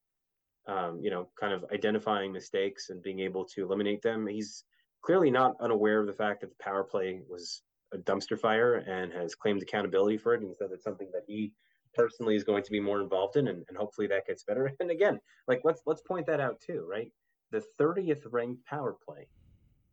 [0.67, 4.27] um, you know, kind of identifying mistakes and being able to eliminate them.
[4.27, 4.63] He's
[5.01, 7.61] clearly not unaware of the fact that the power play was
[7.93, 11.51] a dumpster fire and has claimed accountability for it and said it's something that he
[11.95, 14.71] personally is going to be more involved in and, and hopefully that gets better.
[14.79, 17.11] And again, like let's let's point that out too, right?
[17.51, 19.27] The 30th ranked power play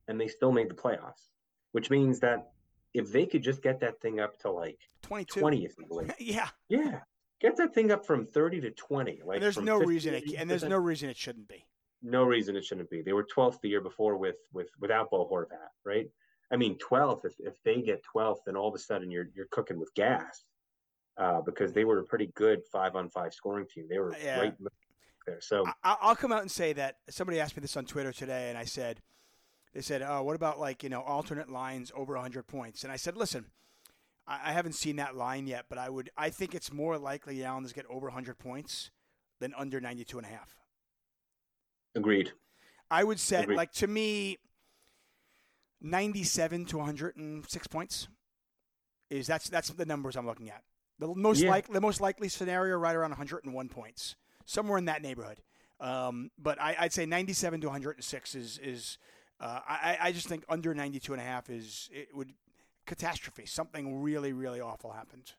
[0.08, 1.30] and they still made the playoffs,
[1.72, 2.50] which means that
[2.96, 5.40] if they could just get that thing up to like 22.
[5.40, 6.48] 20th, I believe, yeah.
[6.68, 7.00] yeah.
[7.40, 9.20] Get that thing up from 30 to 20.
[9.24, 11.66] Like And there's no reason it and there's no reason it shouldn't be.
[12.02, 13.02] no reason it shouldn't be.
[13.02, 16.08] They were 12th the year before with with without Bo Horvat, right?
[16.50, 17.24] I mean, 12th.
[17.26, 20.44] If, if they get 12th, then all of a sudden you're you're cooking with gas,
[21.18, 23.86] uh, because they were a pretty good five on five scoring team.
[23.90, 24.40] They were Yeah.
[24.40, 24.54] right
[25.26, 25.40] there.
[25.40, 28.48] So I, I'll come out and say that somebody asked me this on Twitter today,
[28.48, 29.02] and I said,
[29.76, 32.96] they said, "Oh, what about like you know alternate lines over 100 points?" And I
[32.96, 33.44] said, "Listen,
[34.26, 37.34] I, I haven't seen that line yet, but I would, I think it's more likely
[37.36, 38.90] the Islanders get over 100 points
[39.38, 40.56] than under 92 and a half.
[41.94, 42.32] agreed.
[42.90, 43.56] I would set Agreed.
[43.56, 44.38] like to me,
[45.82, 48.08] 97 to 106 points
[49.10, 50.62] is that's that's the numbers I'm looking at.
[50.98, 51.50] The most Yeah.
[51.50, 54.16] like the most likely scenario right around 101 points,
[54.46, 55.42] somewhere in that neighborhood.
[55.80, 58.96] Um, but I, I'd say 97 to 106 is is
[59.40, 62.32] uh, I, I just think under 92 and a half is it would
[62.86, 63.46] catastrophe.
[63.46, 65.32] Something really really awful happened.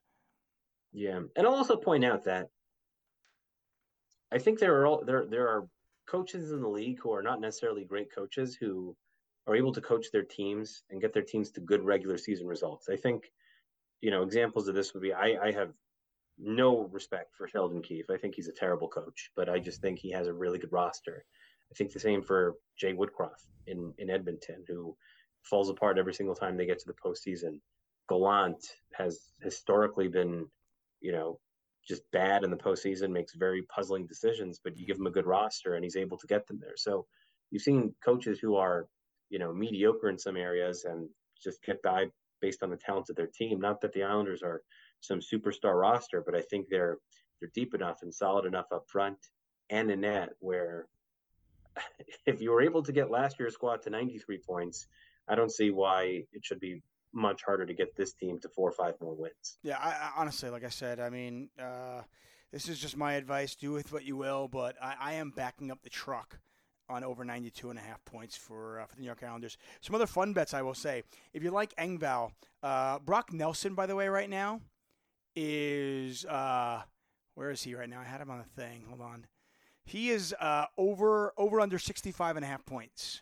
[0.93, 2.49] Yeah, and I'll also point out that
[4.31, 5.67] I think there are all, there there are
[6.07, 8.95] coaches in the league who are not necessarily great coaches who
[9.47, 12.89] are able to coach their teams and get their teams to good regular season results.
[12.89, 13.31] I think,
[14.01, 15.71] you know, examples of this would be I, I have
[16.37, 18.09] no respect for Sheldon Keefe.
[18.09, 20.71] I think he's a terrible coach, but I just think he has a really good
[20.71, 21.25] roster.
[21.71, 24.95] I think the same for Jay Woodcroft in in Edmonton, who
[25.43, 27.59] falls apart every single time they get to the postseason.
[28.09, 30.47] Gallant has historically been,
[31.01, 31.39] you know,
[31.87, 35.25] just bad in the postseason, makes very puzzling decisions, but you give him a good
[35.25, 36.75] roster and he's able to get them there.
[36.75, 37.05] So
[37.49, 38.87] you've seen coaches who are,
[39.29, 41.09] you know, mediocre in some areas and
[41.41, 42.07] just get by
[42.41, 43.59] based on the talents of their team.
[43.59, 44.61] Not that the Islanders are
[44.99, 46.97] some superstar roster, but I think they're
[47.39, 49.17] they're deep enough and solid enough up front
[49.69, 50.87] and in net where
[52.25, 54.87] if you were able to get last year's squad to 93 points,
[55.27, 56.81] I don't see why it should be
[57.13, 59.57] much harder to get this team to four or five more wins.
[59.63, 62.01] Yeah, I, I honestly, like I said, I mean, uh,
[62.51, 63.55] this is just my advice.
[63.55, 66.39] Do with what you will, but I, I am backing up the truck
[66.89, 69.57] on over 92 and a half points for uh, for the New York Islanders.
[69.81, 71.03] Some other fun bets I will say.
[71.33, 72.31] If you like Engvall,
[72.63, 74.61] uh, Brock Nelson, by the way, right now
[75.35, 76.81] is uh,
[77.35, 77.99] where is he right now?
[77.99, 78.83] I had him on the thing.
[78.87, 79.25] Hold on.
[79.87, 83.21] He is uh, over over under 65 and a half points.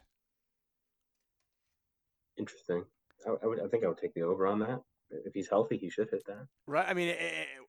[2.38, 2.84] Interesting.
[3.28, 3.60] I, I would.
[3.62, 4.82] I think I would take the over on that.
[5.12, 6.48] If he's healthy, he should hit that.
[6.66, 6.86] Right?
[6.90, 7.16] I mean,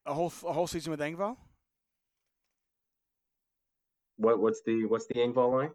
[0.07, 1.37] a whole a whole season with Engvall.
[4.17, 5.71] What What's the What's the Engvall line?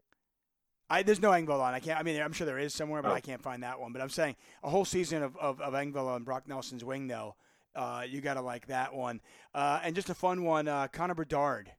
[0.89, 1.75] I, there's no Engvall on.
[1.75, 1.99] I can't.
[1.99, 3.15] I mean, I'm sure there is somewhere, but Oh.
[3.15, 3.93] I can't find that one.
[3.93, 7.35] But I'm saying a whole season of of, of Engvall on Brock Nelson's wing, though.
[7.75, 9.21] Uh, you got to like that one.
[9.53, 11.71] Uh, and just a fun one, uh, Connor Bedard.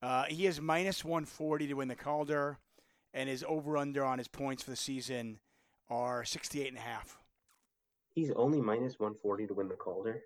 [0.00, 2.58] Uh, he is minus 140 to win the Calder,
[3.12, 5.38] and his over under on his points for the season
[5.90, 7.18] are 68 and a half.
[8.10, 10.24] He's only minus one forty to win the Calder.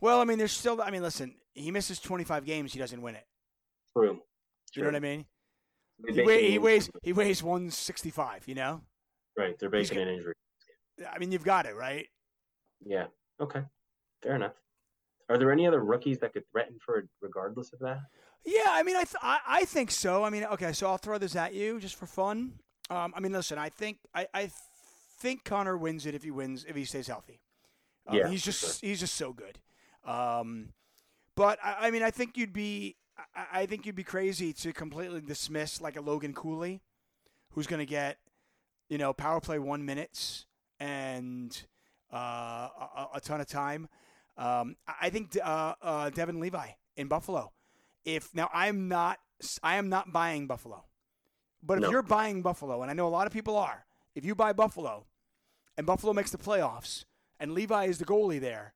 [0.00, 0.82] Well, I mean, there's still.
[0.82, 3.26] I mean, listen, he misses 25 games, he doesn't win it.
[3.94, 4.20] True.
[4.74, 5.24] You know what I mean?
[6.06, 8.44] He, weigh, he weighs he weighs 165.
[8.46, 8.82] You know,
[9.38, 9.58] Right.
[9.58, 10.34] They're he's an injury.
[11.10, 12.06] I mean, you've got it right.
[12.84, 13.06] Yeah.
[13.40, 13.62] Okay.
[14.22, 14.54] Fair enough.
[15.28, 18.00] Are there any other rookies that could threaten for it regardless of that?
[18.46, 20.22] Yeah, I mean, I, th- I I think so.
[20.24, 22.54] I mean, okay, so I'll throw this at you just for fun.
[22.90, 24.50] Um, I mean, listen, I think I, I
[25.18, 27.40] think Connor wins it if he wins if he stays healthy.
[28.06, 28.88] Um, Yeah, he's just sure.
[28.88, 29.58] he's just so good.
[30.04, 30.74] Um,
[31.34, 32.96] but I, I mean, I think you'd be
[33.34, 36.82] I, I think you'd be crazy to completely dismiss like a Logan Cooley,
[37.52, 38.18] who's going to get
[38.90, 40.44] you know power play one minutes
[40.78, 41.62] and
[42.12, 43.88] uh, a, a ton of time.
[44.36, 47.52] Um, I think uh, uh, Devin Levi in Buffalo.
[48.04, 49.18] If now I'm not
[49.62, 50.84] I am not buying Buffalo,
[51.62, 51.90] but if No.
[51.90, 55.06] you're buying Buffalo, and I know a lot of people are, if you buy Buffalo,
[55.76, 57.04] and Buffalo makes the playoffs,
[57.40, 58.74] and Levi is the goalie there,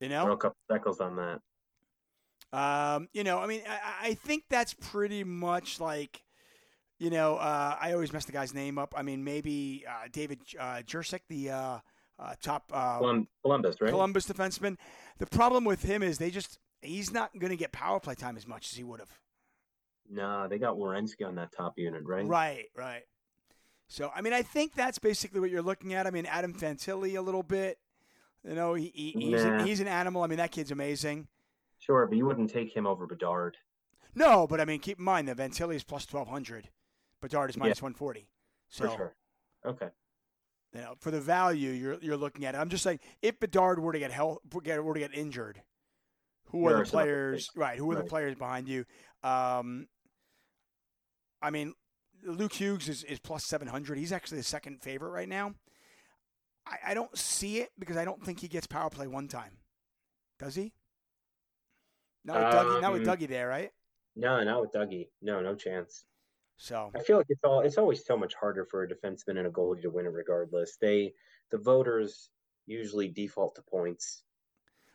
[0.00, 1.40] you know, Throw a couple shekels on that.
[2.52, 6.22] Um, you know, I mean, I, I think that's pretty much like,
[6.98, 8.94] you know, uh, I always mess the guy's name up.
[8.96, 11.50] I mean, maybe uh, David uh, Jursic, the
[12.18, 12.98] uh, top uh,
[13.42, 13.90] Columbus, right?
[13.90, 14.76] Columbus defenseman.
[15.18, 18.36] The problem with him is they just he's not going to get power play time
[18.36, 19.10] as much as he would have.
[20.10, 22.26] No, they got Werenski on that top unit, right?
[22.26, 23.02] Right, right.
[23.88, 26.06] So, I mean, I think that's basically what you're looking at.
[26.06, 27.78] I mean, Adam Fantilli a little bit.
[28.46, 29.58] You know, he, he, he's, Nah.
[29.58, 30.22] an, he's an animal.
[30.22, 31.26] I mean, that kid's amazing.
[31.78, 33.56] Sure, but you wouldn't take him over Bedard.
[34.14, 36.70] No, but I mean, keep in mind that Fantilli is plus twelve hundred,
[37.20, 37.64] Bedard is Yeah.
[37.64, 38.28] minus one forty.
[38.68, 39.14] So For sure.
[39.66, 39.88] Okay.
[40.74, 42.58] You know, for the value you're you're looking at, it.
[42.58, 45.62] I'm just saying, if Bedard were to get health, get were to get injured,
[46.50, 47.48] who are the players?
[47.56, 48.84] Right, who are the players behind you?
[49.22, 49.88] Um,
[51.40, 51.74] I mean,
[52.24, 53.98] Luke Hughes is, is plus seven hundred.
[53.98, 55.54] He's actually the second favorite right now.
[56.66, 59.58] I, I don't see it because I don't think he gets power play one time.
[60.38, 60.72] Does he?
[62.24, 63.70] Not with Dougie, not with Um, Dougie there, right?
[64.16, 65.08] No, not with Dougie.
[65.22, 66.04] No, no chance.
[66.58, 69.46] So I feel like it's all it's always so much harder for a defenseman and
[69.46, 70.76] a goalie to win it regardless.
[70.80, 71.14] They
[71.50, 72.30] the voters
[72.66, 74.24] usually default to points.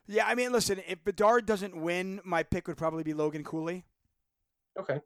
[0.05, 3.85] Yeah, I mean, listen, if Bedard doesn't win, my pick would probably be Logan Cooley.
[4.77, 4.99] Okay.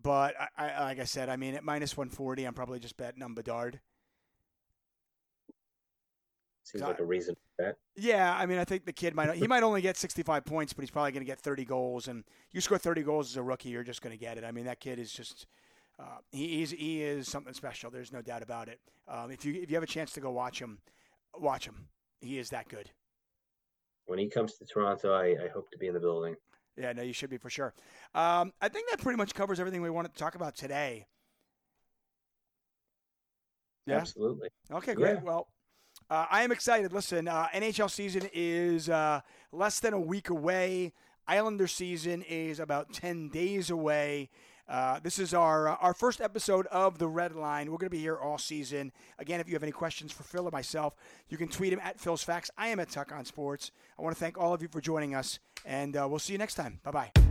[0.00, 3.22] But I, I, like I said, I mean, at minus 140, I'm probably just betting
[3.22, 3.80] on Bedard.
[6.68, 7.78] Seems like a reason bet.
[7.96, 10.82] Yeah, I mean, I think the kid might he might only get 65 points, but
[10.82, 12.08] he's probably going to get 30 goals.
[12.08, 14.44] And you score 30 goals as a rookie, you're just going to get it.
[14.44, 15.46] I mean, that kid is just
[15.98, 17.90] uh, he, he's he is something special.
[17.90, 18.80] There's no doubt about it.
[19.08, 20.78] Um, if you if you have a chance to go watch him,
[21.38, 21.88] watch him.
[22.20, 22.90] He is that good.
[24.04, 26.36] When he comes to Toronto, I, I hope to be in the building.
[26.76, 27.72] Yeah, no, you should be for sure.
[28.14, 31.06] Um, I think that pretty much covers everything we wanted to talk about today.
[33.86, 33.96] Yeah.
[33.96, 34.50] Absolutely.
[34.70, 35.14] Okay, great.
[35.14, 35.22] Yeah.
[35.22, 35.48] Well,
[36.10, 36.92] uh, I am excited.
[36.92, 39.20] Listen, uh, NHL season is uh,
[39.52, 40.92] less than a week away.
[41.26, 44.30] Islander season is about ten days away.
[44.68, 47.70] Uh, this is our uh, our first episode of the Red Line.
[47.70, 48.92] We're going to be here all season.
[49.18, 50.94] Again, if you have any questions for Phil or myself,
[51.28, 52.50] you can tweet him at Phil's Facts.
[52.56, 53.70] I am at Tuck on Sports.
[53.98, 56.38] I want to thank all of you for joining us, and uh, we'll see you
[56.38, 56.80] next time.
[56.82, 57.27] Bye bye.